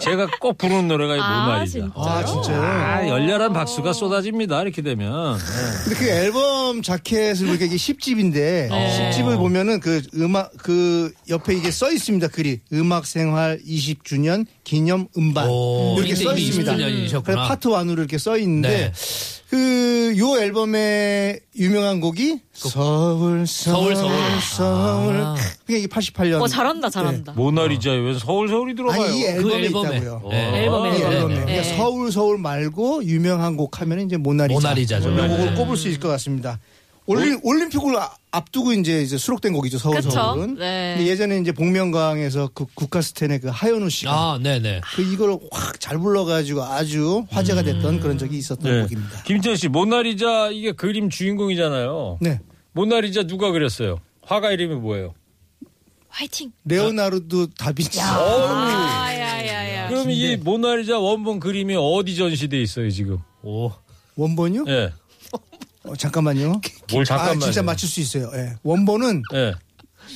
제가 0.00 0.26
꼭 0.40 0.56
부르는 0.58 0.88
노래가 0.88 1.16
이 1.16 1.20
아. 1.20 1.64
진짜요? 1.64 1.92
아 1.94 2.24
진짜요? 2.24 2.62
아, 2.62 3.08
열렬한 3.08 3.52
박수가 3.52 3.92
쏟아집니다. 3.92 4.62
이렇게 4.62 4.82
되면. 4.82 5.36
네. 5.36 5.44
근데 5.84 5.98
그 5.98 6.08
앨범 6.08 6.82
자켓을 6.82 7.46
보니까 7.46 7.66
이게 7.66 7.76
10집인데 7.76 8.32
네. 8.32 9.12
10집을 9.12 9.36
보면은 9.36 9.80
그 9.80 10.02
음악 10.16 10.52
그 10.58 11.12
옆에 11.28 11.54
이게 11.54 11.70
써 11.70 11.90
있습니다. 11.90 12.28
글이 12.28 12.60
음악 12.72 13.06
생활 13.06 13.60
20주년 13.66 14.46
기념 14.64 15.06
음반 15.16 15.48
오, 15.48 15.96
이렇게 15.98 16.14
써 16.14 16.34
있습니다. 16.34 16.72
20주년이셨구나. 16.74 17.24
그래서 17.24 17.42
파트 17.46 17.68
1으로 17.68 17.98
이렇게 17.98 18.18
써 18.18 18.38
있는데 18.38 18.68
네. 18.68 18.92
그 19.50 19.90
요 20.18 20.38
앨범의 20.38 21.40
유명한 21.56 22.00
곡이 22.00 22.40
서울 22.52 23.46
서울 23.46 23.94
서울, 23.94 23.96
서울. 23.96 24.12
서울 24.40 25.16
아. 25.22 25.34
그게 25.64 25.78
이게 25.78 25.86
88년 25.86 26.40
어, 26.42 26.46
잘한다, 26.46 26.90
잘한다. 26.90 27.32
모나리자에 27.32 27.96
왜 27.96 28.18
서울 28.18 28.48
서울이 28.48 28.74
들어가요? 28.74 29.02
아니 29.02 29.20
이 29.20 29.24
앨범에, 29.24 29.54
앨범에. 29.64 29.96
있다고요. 29.98 30.28
네. 30.30 30.62
앨범에, 30.64 30.88
이 30.90 30.92
앨범에. 31.00 31.14
앨범에. 31.16 31.34
네. 31.34 31.40
그러니까 31.44 31.76
서울 31.76 32.12
서울 32.12 32.38
말고 32.38 33.04
유명한 33.04 33.56
곡 33.56 33.80
하면 33.80 34.00
이제 34.00 34.16
모나리자. 34.16 34.54
모나리자죠. 34.54 35.10
이 35.10 35.14
곡을 35.16 35.28
네. 35.46 35.54
꼽을 35.54 35.76
수 35.76 35.88
있을 35.88 36.00
것 36.00 36.08
같습니다. 36.08 36.58
올림, 37.10 37.40
올림픽을 37.42 37.96
아- 37.98 38.10
앞두고 38.30 38.72
이제, 38.72 39.02
이제 39.02 39.18
수록된 39.18 39.52
곡이죠 39.52 39.78
서울 39.78 39.96
그쵸? 39.96 40.10
서울은. 40.10 40.54
네. 40.54 40.94
근데 40.96 41.10
예전에 41.10 41.38
이제 41.38 41.50
복면가왕에서 41.52 42.50
그 42.54 42.66
국가스텐의 42.74 43.40
그 43.40 43.48
하현우 43.48 43.90
씨가 43.90 44.12
아, 44.12 44.38
네네. 44.40 44.82
그 44.94 45.02
이걸 45.02 45.36
확 45.50 45.80
잘 45.80 45.98
불러가지고 45.98 46.62
아주 46.62 47.24
화제가 47.30 47.62
됐던 47.62 48.00
그런 48.00 48.16
적이 48.18 48.38
있었던 48.38 48.70
네. 48.70 48.82
곡입니다. 48.82 49.22
김태현 49.24 49.56
씨, 49.56 49.68
모나리자 49.68 50.50
이게 50.52 50.72
그림 50.72 51.10
주인공이잖아요. 51.10 52.18
네. 52.20 52.38
모나리자 52.72 53.24
누가 53.24 53.50
그렸어요? 53.50 53.98
화가 54.22 54.52
이름이 54.52 54.76
뭐예요? 54.76 55.14
화이팅! 56.08 56.52
레오나르도 56.64 57.48
다빈치. 57.58 58.00
아, 58.00 59.12
야, 59.14 59.46
야, 59.46 59.74
야. 59.74 59.88
그럼 59.88 60.10
이 60.10 60.36
모나리자 60.36 60.98
원본 60.98 61.40
그림이 61.40 61.74
어디 61.78 62.14
전시돼 62.16 62.60
있어요 62.60 62.90
지금? 62.90 63.18
오. 63.42 63.72
원본이요? 64.16 64.64
예. 64.68 64.92
어, 65.84 65.96
잠깐만요. 65.96 66.60
뭘 66.92 67.04
잠깐만요. 67.04 67.38
아, 67.38 67.44
진짜 67.44 67.62
맞출 67.62 67.88
수 67.88 68.00
있어요. 68.00 68.30
예. 68.34 68.54
원본은 68.62 69.22
예. 69.34 69.52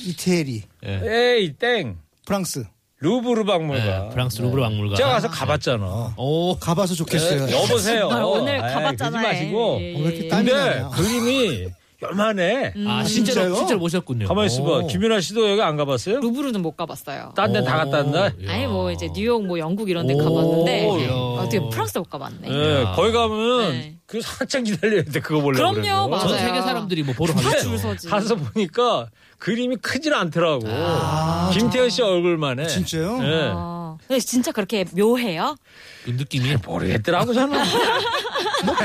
이태리, 0.05 0.63
에이 0.83 1.53
땡. 1.57 1.97
프랑스. 2.25 2.65
루브르 2.99 3.43
박물관. 3.45 3.85
네, 4.07 4.09
프랑스 4.13 4.41
루브르 4.41 4.61
박물관. 4.61 4.95
제가 4.97 5.09
가서 5.13 5.29
가봤잖아. 5.29 6.15
오. 6.17 6.57
가봐서 6.59 6.95
좋겠어요. 6.95 7.47
예, 7.49 7.51
여보세요. 7.63 8.09
아, 8.09 8.25
오늘 8.25 8.63
아이, 8.63 8.73
가봤잖아요. 8.73 9.21
그러지 9.21 9.27
마시고. 9.43 9.77
예, 9.81 9.93
예, 9.93 9.95
어, 9.95 9.99
왜 9.99 10.05
이렇게 10.07 10.25
예. 10.25 10.27
땀이 10.29 10.49
근데 10.49 10.69
나냐. 10.79 10.89
그림이 10.89 11.67
열만해. 12.01 12.73
아, 12.87 13.03
진짜요? 13.03 13.05
실제로, 13.05 13.55
실제로 13.55 13.79
모셨군요. 13.79 14.27
가만히 14.27 14.47
있어봐. 14.47 14.69
오. 14.79 14.87
김윤아 14.87 15.21
씨도 15.21 15.49
여기 15.51 15.61
안 15.61 15.75
가봤어요? 15.77 16.19
루브르는 16.19 16.61
못 16.61 16.75
가봤어요. 16.75 17.33
딴 17.35 17.51
데 17.53 17.63
다 17.63 17.77
갔다 17.77 17.97
왔나? 17.97 18.25
야. 18.27 18.31
아니 18.47 18.65
뭐 18.65 18.91
이제 18.91 19.07
뉴욕 19.13 19.45
뭐 19.45 19.59
영국 19.59 19.89
이런 19.89 20.07
데 20.07 20.13
오, 20.13 20.17
가봤는데 20.17 21.07
야. 21.07 21.13
어떻게 21.13 21.59
프랑스 21.69 21.97
못 21.97 22.09
가봤네. 22.09 22.47
예, 22.49 22.83
야. 22.83 22.93
거기 22.95 23.11
가면 23.11 23.71
네. 23.71 23.95
그 24.07 24.19
한참 24.23 24.63
기다려야 24.63 25.03
돼. 25.03 25.19
그거 25.19 25.41
보려고. 25.41 25.73
그럼요, 25.73 25.81
그러면. 26.07 26.19
전 26.19 26.29
맞아요. 26.31 26.45
세계 26.45 26.61
사람들이 26.61 27.03
뭐 27.03 27.15
보러 27.15 27.33
다 27.33 27.41
가겠죠. 27.41 27.69
줄 27.69 27.77
서지. 27.79 28.07
가서 28.07 28.35
보니까 28.35 29.07
그림이 29.39 29.77
크질 29.77 30.13
않더라고. 30.13 30.67
아, 30.67 31.49
김태현 31.53 31.89
씨 31.89 32.03
얼굴만 32.03 32.59
해. 32.59 32.67
진짜요? 32.67 33.19
예. 33.23 33.51
아, 33.55 33.97
근데 34.07 34.19
진짜 34.19 34.51
그렇게 34.51 34.85
묘해요? 34.95 35.55
그 36.03 36.11
느낌이. 36.11 36.55
모르겠더라고 36.63 37.33
저는. 37.33 37.57
뭐, 38.65 38.75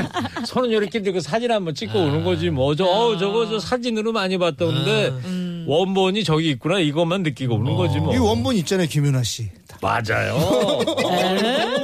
손은 0.45 0.69
이렇게 0.71 1.01
들고 1.01 1.19
사진 1.19 1.51
한번 1.51 1.75
찍고 1.75 1.97
오는 1.99 2.23
거지 2.23 2.49
뭐. 2.49 2.75
저, 2.75 2.85
어, 2.85 3.15
저거 3.17 3.47
저 3.47 3.59
사진으로 3.59 4.11
많이 4.11 4.37
봤던데 4.39 5.07
음. 5.25 5.65
원본이 5.67 6.23
저기 6.23 6.49
있구나 6.49 6.79
이것만 6.79 7.21
느끼고 7.23 7.55
오는 7.55 7.75
거지 7.75 7.99
뭐. 7.99 8.13
이 8.13 8.17
원본 8.17 8.55
있잖아요, 8.57 8.87
김윤아 8.87 9.21
씨. 9.23 9.49
맞아요. 9.81 10.35
오, 10.35 10.81
야. 11.13 11.80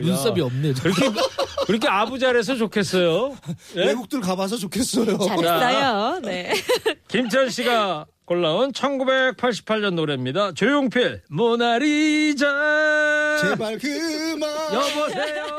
눈썹이 0.00 0.40
없네. 0.40 0.72
그렇게 0.74 1.10
그렇게 1.66 1.88
아부 1.88 2.18
잘해서 2.18 2.56
좋겠어요. 2.56 3.36
예? 3.76 3.86
외국들 3.86 4.20
가봐서 4.20 4.56
좋겠어요. 4.56 5.18
잘했어요. 5.18 6.20
네. 6.22 6.52
김천 7.08 7.50
씨가 7.50 8.06
골라온 8.24 8.72
1988년 8.72 9.94
노래입니다. 9.94 10.52
조용필 10.52 11.22
모나리자. 11.30 12.46
제발 13.40 13.78
그만. 13.78 14.50
여보세요. 14.74 15.57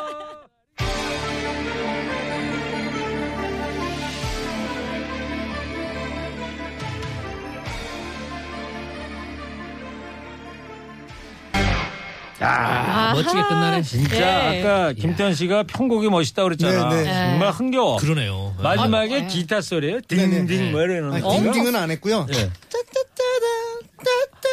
아, 12.41 13.13
멋지게 13.13 13.41
끝나네. 13.43 13.81
진짜 13.81 14.55
예. 14.55 14.61
아까 14.61 14.93
김태현 14.93 15.33
씨가 15.33 15.63
편곡이 15.63 16.09
멋있다 16.09 16.43
그랬잖아. 16.43 16.89
네, 16.89 17.03
네. 17.03 17.29
정말 17.31 17.51
흥겨워. 17.51 17.97
그러네요. 17.97 18.55
마지막에 18.61 19.23
아, 19.23 19.27
기타 19.27 19.61
소리에 19.61 19.99
네네. 20.07 20.45
딩딩 20.47 20.71
뭐 20.71 20.81
이러는 20.81 21.19
거. 21.21 21.31
딩딩은 21.31 21.75
안 21.75 21.91
했고요. 21.91 22.27
예. 22.33 22.49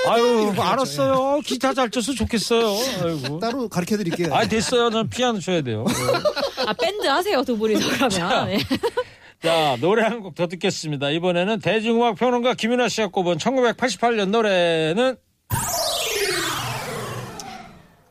아유 0.08 0.52
알았어요. 0.56 1.40
기타 1.44 1.74
잘 1.74 1.90
쳐서 1.90 2.12
좋겠어요. 2.12 2.76
아이고. 3.04 3.38
따로 3.40 3.68
가르쳐 3.68 3.96
드릴게요. 3.96 4.32
아 4.34 4.46
됐어요. 4.46 4.90
전 4.90 5.08
피아노 5.08 5.40
쳐야 5.40 5.62
돼요. 5.62 5.84
예. 5.88 6.62
아 6.66 6.72
밴드 6.74 7.06
하세요 7.06 7.42
두 7.42 7.56
분이서 7.58 7.88
그러면. 8.08 8.46
네. 8.46 8.58
자 9.42 9.76
노래 9.80 10.02
한 10.02 10.20
곡 10.22 10.34
더 10.34 10.46
듣겠습니다. 10.46 11.10
이번에는 11.10 11.58
대중음악 11.60 12.16
평론가 12.16 12.54
김윤아 12.54 12.88
씨가 12.88 13.08
꼽은 13.08 13.36
1988년 13.38 14.30
노래는 14.30 15.16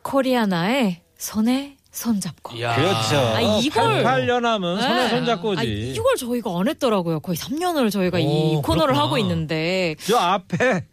코리아나의 0.06 1.00
손에 1.18 1.76
손잡고. 1.90 2.60
야. 2.60 2.76
그렇죠. 2.76 3.16
아, 3.16 3.40
이걸- 3.40 4.04
88년 4.04 4.42
하면 4.42 4.80
손에 4.80 4.94
네. 5.04 5.08
손잡고지. 5.08 5.60
아, 5.60 5.62
이걸 5.64 6.14
저희가 6.16 6.50
안 6.60 6.68
했더라고요. 6.68 7.18
거의 7.20 7.36
3년을 7.36 7.90
저희가 7.90 8.18
이 8.20 8.24
오, 8.24 8.62
코너를 8.62 8.92
그렇구나. 8.94 9.04
하고 9.04 9.18
있는데. 9.18 9.96
저 10.06 10.16
앞에 10.16 10.84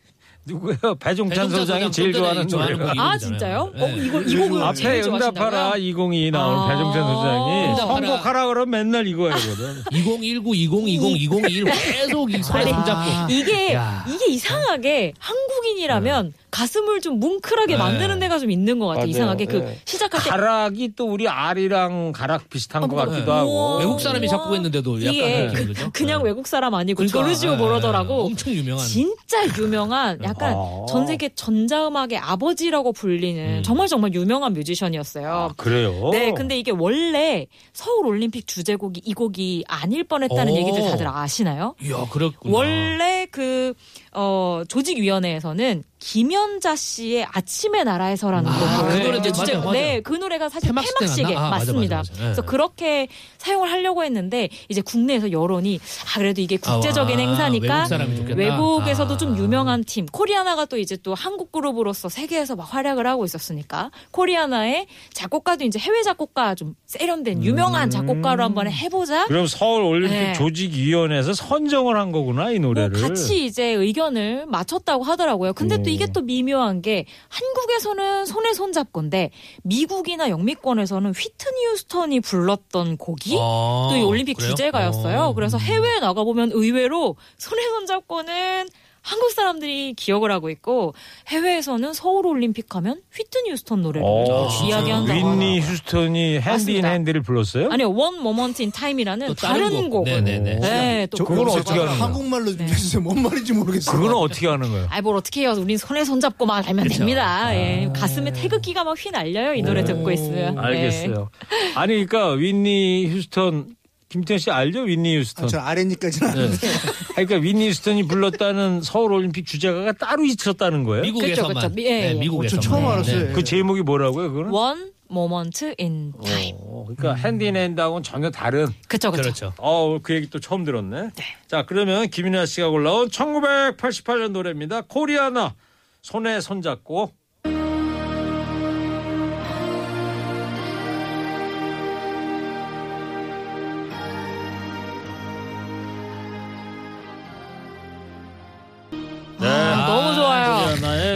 누구예요? 0.46 0.96
배종찬 1.00 1.30
배종찬 1.30 1.50
소장이 1.52 1.80
소장 1.84 1.92
제일 1.92 2.14
좋아하는 2.14 2.48
노래가. 2.48 2.94
아. 2.98 3.18
진짜요? 3.18 3.72
네. 3.76 3.84
어 3.84 3.88
이걸 3.90 4.28
이 4.30 4.36
곡을 4.36 4.64
앞에 4.64 4.76
제일 4.78 5.04
응답하라 5.04 5.52
좋아하신다고요? 5.52 5.76
2022 5.78 6.32
나오는 6.32 6.60
아. 6.60 6.68
배종찬 6.70 7.04
소장이 7.16 7.66
응답하라. 7.70 8.08
선곡하라 8.08 8.48
그러면 8.48 8.70
맨날 8.72 9.08
이거 9.08 9.30
하거든. 9.30 9.84
2019, 9.92 10.56
2020, 10.56 11.18
2021 11.22 11.64
계속 11.66 12.34
이 12.34 12.42
손에 12.42 12.64
손잡고. 12.64 13.32
이게 13.32 13.74
야. 13.76 14.06
이게 14.10 14.32
이상하게 14.34 15.14
한국인이라면 15.20 16.34
가슴을 16.54 17.02
좀 17.02 17.20
뭉클하게 17.20 17.74
네. 17.74 17.78
만드는 17.80 18.20
데가 18.20 18.38
좀 18.38 18.52
있는 18.52 18.78
것 18.78 18.86
같아요. 18.86 19.06
맞아요. 19.06 19.10
이상하게 19.10 19.46
그 19.46 19.58
네. 19.58 19.80
시작할 19.86 20.24
때 20.24 20.30
가락이 20.30 20.94
또 20.96 21.08
우리 21.08 21.28
알이랑 21.28 22.12
가락 22.12 22.48
비슷한 22.48 22.88
것 22.88 22.96
같기도 22.96 23.26
네. 23.26 23.32
하고. 23.32 23.78
외국 23.80 24.00
사람이 24.00 24.28
작곡 24.28 24.54
했는데도 24.54 25.04
약간 25.04 25.48
그, 25.54 25.66
그죠? 25.68 25.90
그냥 25.92 26.22
네. 26.22 26.30
외국 26.30 26.46
사람 26.46 26.76
아니고 26.76 26.98
그러니까, 26.98 27.20
조르지오 27.20 27.52
네, 27.52 27.58
모로더라고 27.58 28.26
엄청 28.26 28.54
유명한. 28.54 28.86
진짜 28.86 29.44
유명한 29.58 30.20
약간 30.24 30.54
아. 30.56 30.86
전 30.88 31.08
세계 31.08 31.30
전자음악의 31.34 32.20
아버지라고 32.20 32.94
불리는 32.94 33.58
음. 33.58 33.64
정말 33.64 33.88
정말 33.88 34.14
유명한 34.14 34.54
뮤지션이었어요. 34.54 35.28
아, 35.28 35.54
그래요? 35.58 36.12
네, 36.12 36.34
근데 36.34 36.60
이게 36.60 36.70
원래 36.70 37.48
서울 37.74 38.06
올림픽 38.06 38.46
주제곡이 38.46 39.02
이 39.04 39.14
곡이 39.16 39.64
아닐 39.68 40.04
뻔했다는 40.04 40.54
오. 40.54 40.56
얘기들 40.56 40.84
다들 40.84 41.08
아시나요? 41.08 41.74
이야, 41.84 42.06
그렇구나. 42.12 42.56
원래 42.56 43.23
그 43.34 43.74
어, 44.12 44.62
조직위원회에서는 44.68 45.84
김연자 45.98 46.76
씨의 46.76 47.26
아침의 47.32 47.84
나라에서라는 47.86 48.52
아, 48.52 48.78
곡을 48.78 48.92
그 48.92 48.98
노래 49.08 49.18
이제 49.20 49.30
맞아요, 49.30 49.34
주제- 49.34 49.54
맞아요. 49.58 49.72
네, 49.72 50.02
그 50.02 50.14
노래가 50.14 50.50
사실 50.50 50.70
폐막식에 50.74 51.24
나왔나? 51.24 51.40
아, 51.40 51.50
맞아, 51.50 51.58
맞습니다. 51.66 51.96
맞아, 51.98 52.12
맞아. 52.12 52.22
예. 52.22 52.26
그래서 52.26 52.42
그렇게 52.44 53.08
사용을 53.38 53.72
하려고 53.72 54.04
했는데 54.04 54.50
이제 54.70 54.82
국내에서 54.82 55.32
여론이 55.32 55.80
아 56.14 56.20
그래도 56.20 56.42
이게 56.42 56.58
국제적인 56.58 57.18
아, 57.18 57.22
행사니까 57.22 57.88
외국. 57.90 58.38
외국에서도 58.38 59.14
아. 59.14 59.18
좀 59.18 59.38
유명한 59.38 59.84
팀 59.86 60.06
코리아나가 60.06 60.66
또 60.66 60.78
이제 60.78 60.96
또 61.02 61.16
한국 61.16 61.52
그룹으로서 61.52 62.10
세계에서 62.10 62.56
막 62.58 62.72
활약을 62.74 63.08
하고 63.08 63.24
있었으니까 63.26 63.90
코리아나의 64.12 64.86
작곡가도 65.14 65.64
이제 65.64 65.80
해외 65.80 66.04
작곡가 66.04 66.54
좀 66.54 66.76
세련된 66.86 67.44
유명한 67.44 67.90
작곡가로 67.90 68.44
한번 68.44 68.70
해보자. 68.70 69.26
그럼 69.28 69.48
서울 69.48 69.84
올림픽 69.84 70.14
네. 70.18 70.34
조직위원회에서 70.34 71.34
선정을 71.34 71.98
한 71.98 72.12
거구나 72.12 72.52
이뭐 72.52 72.74
노래를. 72.74 73.00
같이 73.24 73.46
이제 73.46 73.66
의견을 73.72 74.46
맞췄다고 74.48 75.04
하더라고요. 75.04 75.54
근데 75.54 75.82
또 75.82 75.90
이게 75.90 76.08
또 76.08 76.22
미묘한 76.22 76.82
게 76.82 77.06
한국에서는 77.30 78.26
손에 78.26 78.54
손 78.54 78.72
잡고인데 78.72 79.32
미국이나 79.64 80.30
영미권에서는 80.30 81.12
휘트니 81.12 81.66
휴스턴이 81.72 82.20
불렀던 82.22 82.98
곡이 82.98 83.38
아, 83.40 83.88
또 83.92 84.01
이 84.01 84.04
올림픽 84.04 84.36
그래요? 84.36 84.50
주제가였어요. 84.52 85.20
어. 85.22 85.34
그래서 85.34 85.58
해외에 85.58 86.00
나가 86.00 86.24
보면 86.24 86.52
의외로 86.54 87.16
손에 87.38 87.62
손 87.70 87.86
잡고는 87.86 88.68
한국 89.04 89.32
사람들이 89.32 89.94
기억을 89.96 90.32
하고 90.32 90.50
있고 90.50 90.94
해외에서는 91.28 91.92
서울 91.94 92.26
올림픽 92.26 92.74
하면 92.76 93.02
휘트니 93.14 93.52
휴스턴 93.52 93.82
노래를 93.82 94.02
어, 94.08 94.48
이야기한다고 94.66 95.30
윈니. 95.32 95.60
휴스턴이 95.60 96.40
Hand 96.40 96.76
in. 96.78 96.86
Hand를 96.86 97.22
불렀어요? 97.22 97.68
아니요, 97.70 97.92
One 97.92 98.22
Moment 98.24 98.62
in 98.62 98.72
Time이라는 98.72 99.28
또 99.28 99.34
다른 99.34 99.64
다른 99.70 99.90
곡. 99.90 100.06
곡을 100.06 100.24
네네네. 100.24 100.60
네, 100.62 101.08
또 101.12 101.26
그건 101.26 101.50
어떻게 101.50 101.72
하는 101.80 101.86
거야? 101.86 102.00
한국말로 102.02 102.56
좀 102.56 102.66
해주세요. 102.66 103.02
뭔 103.02 103.22
말인지 103.22 103.52
모르겠어요. 103.54 103.94
그거는 103.96 104.16
어떻게 104.16 104.48
하는 104.48 104.70
거예요? 104.72 104.88
아이 104.90 105.02
뭘 105.02 105.18
어떻게 105.18 105.42
해요? 105.42 105.54
우린 105.58 105.78
손에 105.78 106.06
손 106.06 106.22
잡고만 106.22 106.64
알면 106.66 106.84
그렇죠. 106.86 107.00
됩니다. 107.00 107.54
예. 107.56 107.90
가슴에 107.94 108.32
태극기가 108.32 108.86
막 108.86 108.98
휘날려요. 108.98 109.54
이 109.56 109.62
노래 109.62 109.84
듣고 109.84 110.12
있으면. 110.12 110.56
네. 110.56 110.62
알겠어요. 110.62 111.30
아니 111.76 112.06
그러니까 112.06 112.30
윈니 112.32 113.08
휴스턴 113.12 113.76
김태현 114.14 114.38
씨 114.38 114.52
알죠? 114.52 114.82
윈니 114.82 115.18
휴스턴. 115.18 115.46
아, 115.46 115.48
저 115.48 115.58
아랫니까지는 115.58 116.34
네. 116.36 116.40
아는데. 116.44 116.68
그러니까 117.16 117.36
윈니 117.38 117.68
휴스턴이 117.70 118.04
불렀다는 118.08 118.82
서울 118.86 119.12
올림픽 119.12 119.48
주제가가 119.48 119.94
따로 119.94 120.24
있었다는 120.24 120.84
거예요? 120.84 121.02
미국에서만. 121.02 121.56
그쵸, 121.56 121.68
그쵸. 121.68 121.76
미- 121.76 121.86
예, 121.86 121.90
네, 121.90 122.10
예. 122.10 122.14
미국에서. 122.14 122.58
어, 122.58 122.60
저 122.60 122.70
처음 122.70 122.86
알았어요. 122.86 123.34
그 123.34 123.44
제목이 123.44 123.82
뭐라고요? 123.82 124.30
그거는? 124.32 124.52
One 124.54 124.92
moment 125.10 125.66
in 125.80 126.14
time. 126.24 126.58
어, 126.60 126.86
그러니까 126.96 127.16
Hand 127.28 127.48
in 127.48 127.56
Hand하고는 127.56 128.04
전혀 128.04 128.30
다른. 128.30 128.68
그쵸, 128.88 129.10
그쵸. 129.10 129.24
그렇죠. 129.24 129.54
어, 129.58 129.98
그 130.04 130.14
얘기 130.14 130.30
또 130.30 130.40
처음 130.40 130.64
들었네. 130.64 131.10
자, 131.48 131.66
그러면 131.68 132.08
김인아 132.08 132.46
씨가 132.46 132.70
골라온 132.70 133.10
1988년 133.10 134.30
노래입니다. 134.30 134.82
코리아나 134.82 135.56
손에 136.04 136.40
손잡고 136.40 137.12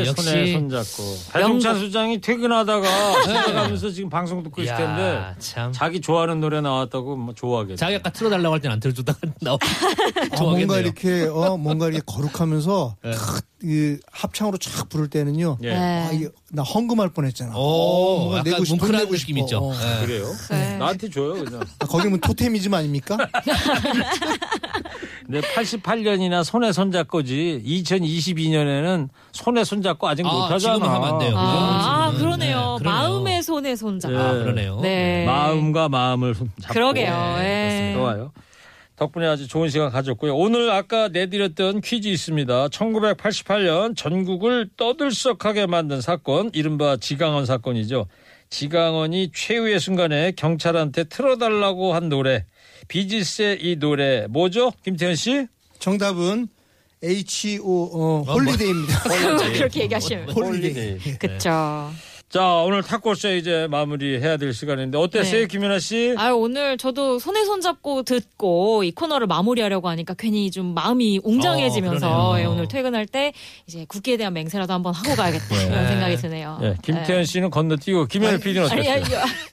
역시 0.08 0.24
손에 0.24 0.54
손잡고. 0.54 1.18
배종찬 1.34 1.80
수장이 1.80 2.22
퇴근하다가 2.22 2.88
가면서 3.54 3.90
지금 3.92 4.10
방송 4.10 4.42
듣고 4.44 4.62
있을 4.62 4.76
텐데 4.76 5.02
야, 5.02 5.36
참. 5.40 5.72
자기 5.72 6.02
좋아하는 6.02 6.40
노래 6.40 6.62
나왔다고 6.62 7.16
뭐 7.16 7.34
좋아하겠네. 7.34 7.76
자기 7.78 7.96
아까 7.96 8.10
틀어달라고 8.10 8.54
할 8.56 8.62
땐 8.62 8.72
안 8.72 8.80
틀어주다가 8.80 9.20
나오. 9.42 9.58
아. 10.32 10.42
뭔가 10.42 10.80
이렇게 10.80 11.24
어 11.32 11.58
뭔가 11.58 11.88
이렇게 11.88 12.02
거룩하면서 12.06 12.96
네. 13.04 13.12
탁, 13.12 13.42
그 13.60 13.98
합창으로 14.12 14.58
쫙 14.60 14.88
부를 14.90 15.10
때는요. 15.10 15.58
예. 15.64 15.70
네. 15.70 15.76
아, 16.08 16.12
이게 16.12 16.30
나 16.52 16.62
헌금할 16.64 17.10
뻔했잖아. 17.10 17.54
오, 17.56 17.60
어, 17.60 18.20
뭔가 18.26 18.44
내고 18.44 18.64
싶어, 18.64 18.76
뭉클한 18.78 19.02
내고 19.04 19.16
느낌 19.16 19.36
싶어. 19.38 19.40
있죠. 19.46 19.58
어. 19.60 19.74
네. 19.74 20.06
그래요? 20.06 20.32
네. 20.52 20.78
나한테 20.78 21.10
줘요, 21.10 21.34
그냥. 21.44 21.62
아, 21.80 21.86
거기면 21.88 22.20
토테미즘 22.22 22.74
아닙니까? 22.74 23.18
근데 25.28 25.42
88년이나 25.42 26.42
손에 26.42 26.72
손잡고지 26.72 27.62
2022년에는 27.66 29.10
손에 29.34 29.66
손잡고 29.66 30.08
아직 30.08 30.26
아, 30.26 30.32
못하잖아. 30.32 30.76
지금은 30.76 30.90
하면 30.90 31.14
안 31.14 31.20
돼요. 31.20 31.34
아, 31.36 31.42
아, 31.42 32.12
지금은. 32.12 32.26
그러네요. 32.26 32.78
네. 32.80 32.86
마음의 32.86 33.44
손에 33.44 33.76
손 33.76 34.00
잡고. 34.00 34.18
아, 34.18 34.32
그러네요. 34.34 34.80
네. 34.82 35.26
마음과 35.26 35.90
마음을 35.90 36.34
손 36.34 36.50
잡고. 36.62 36.74
그러게요. 36.74 37.36
예. 37.40 37.92
좋아요. 37.96 38.32
덕분에 38.96 39.28
아주 39.28 39.48
좋은 39.50 39.70
시간 39.70 39.92
가졌고요. 39.92 40.34
오늘 40.36 40.72
아까 40.72 41.10
내드렸던 41.10 41.82
퀴즈 41.82 42.08
있습니다. 42.08 42.70
1988년 42.70 43.98
전국을 43.98 44.70
떠들썩하게 44.78 45.68
만든 45.68 46.00
사건, 46.00 46.50
이른바 46.54 46.96
지강헌 46.96 47.46
사건이죠. 47.46 48.08
지강헌이 48.50 49.32
최후의 49.36 49.80
순간에 49.82 50.32
경찰한테 50.32 51.04
틀어달라고 51.04 51.94
한 51.94 52.08
노래. 52.08 52.46
비지스의 52.88 53.60
이 53.62 53.76
노래 53.78 54.28
뭐죠? 54.28 54.72
김태현 54.84 55.16
씨? 55.16 55.48
정답은 55.80 56.48
H.O. 57.04 57.62
어, 57.94 58.22
Holiday입니다. 58.24 59.04
그렇게 59.54 59.82
얘기하시면. 59.82 60.30
Holiday. 60.32 60.98
그쵸. 61.20 61.92
자, 62.30 62.44
오늘 62.56 62.84
탁골쇼 62.84 63.36
이제 63.36 63.68
마무리해야 63.72 64.36
될 64.36 64.52
시간인데 64.54 64.98
어땠어요, 64.98 65.42
네. 65.42 65.48
김윤아 65.48 65.80
씨? 65.80 66.14
아유, 66.18 66.36
오늘 66.36 66.78
저도 66.78 67.20
손에 67.20 67.46
손 67.46 67.62
잡고 67.62 68.04
듣고 68.04 68.84
이 68.84 68.92
코너를 68.92 69.28
마무리하려고 69.28 69.88
하니까 69.88 70.14
괜히 70.14 70.52
좀 70.52 70.74
마음이 70.74 71.22
웅장해지면서 71.24 72.32
어. 72.32 72.40
예, 72.42 72.44
오늘 72.44 72.68
퇴근할 72.68 73.06
때 73.06 73.32
이제 73.66 73.86
국기에 73.88 74.18
대한 74.18 74.34
맹세라도 74.34 74.74
한번 74.74 74.94
하고 74.94 75.16
가야겠다 75.16 75.56
이런 75.56 75.88
생각이 75.88 76.18
드네요. 76.18 76.58
네, 76.62 76.76
김태현 76.84 77.24
씨는 77.24 77.50
건너뛰고 77.50 78.08
김현우 78.08 78.40
PD는 78.40 78.66
어땠어요? 78.66 78.82
아니, 78.82 78.90
아니, 78.90 79.06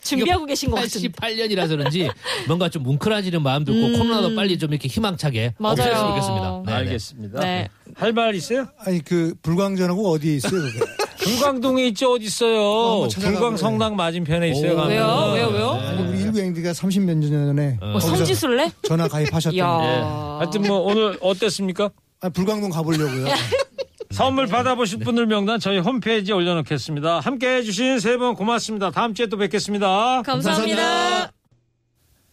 준비하고 0.03 0.45
계신 0.45 0.69
것 0.73 0.81
같은데. 0.81 1.09
88년이라서 1.11 1.69
그런지 1.69 2.11
뭔가 2.49 2.69
좀 2.69 2.83
뭉클해지는 2.83 3.41
마음도 3.41 3.73
있고 3.73 3.87
음. 3.87 3.99
코로나도 3.99 4.35
빨리 4.35 4.59
좀 4.59 4.73
이렇게 4.73 4.89
희망차게. 4.89 5.55
없었으면 5.61 6.09
좋겠습니다. 6.09 6.63
네, 6.67 6.73
네. 6.73 6.73
알겠습니다. 6.79 7.41
네. 7.41 7.69
할말 7.95 8.35
있어요? 8.35 8.67
아니 8.79 8.99
그 9.05 9.35
불광전하고 9.43 10.11
어디에 10.11 10.35
있어요? 10.35 10.61
불광동에 11.25 11.87
있죠 11.89 12.13
어디 12.13 12.25
있어요? 12.27 13.09
불광 13.09 13.57
성당 13.57 13.97
맞은편에 13.97 14.49
있어요. 14.51 14.73
오. 14.73 14.77
가면. 14.77 14.91
왜요? 14.91 15.33
왜요? 15.35 15.49
왜요? 15.49 15.71
아니 15.73 16.03
우리 16.09 16.21
일부 16.21 16.39
행디가 16.39 16.73
30몇 16.73 17.17
년 17.17 17.23
전에 17.47 17.77
뭐 17.81 17.93
거기서 17.95 18.17
성지순례? 18.17 18.71
전화 18.83 19.09
가입하셨던. 19.09 19.57
예. 19.57 19.63
하여튼 19.63 20.63
뭐 20.63 20.79
오늘 20.81 21.17
어땠습니까? 21.21 21.91
아, 22.21 22.29
불광동 22.29 22.71
가보려고요. 22.71 23.27
선물 24.11 24.47
받아보실 24.47 25.01
분들 25.01 25.27
명단 25.27 25.59
저희 25.59 25.79
홈페이지에 25.79 26.35
올려놓겠습니다. 26.35 27.19
함께 27.21 27.57
해주신 27.57 27.99
세 27.99 28.17
분 28.17 28.35
고맙습니다. 28.35 28.91
다음 28.93 29.13
주에 29.13 29.27
또 29.27 29.37
뵙겠습니다. 29.37 30.23
감사합니다. 30.23 31.33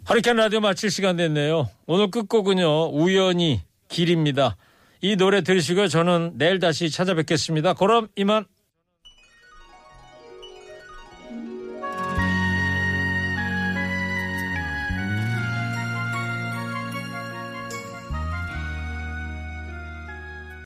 허리케인 0.10 0.36
라디오 0.36 0.60
마칠 0.60 0.92
시간 0.92 1.16
됐네요. 1.16 1.70
오늘 1.88 2.12
끝곡은요. 2.12 2.90
우연히 2.92 3.62
길입니다. 3.90 4.58
이 5.02 5.16
노래 5.16 5.42
들으시고 5.42 5.88
저는 5.88 6.34
내일 6.36 6.60
다시 6.60 6.92
찾아뵙겠습니다. 6.92 7.74
그럼 7.74 8.08
이만 8.16 8.46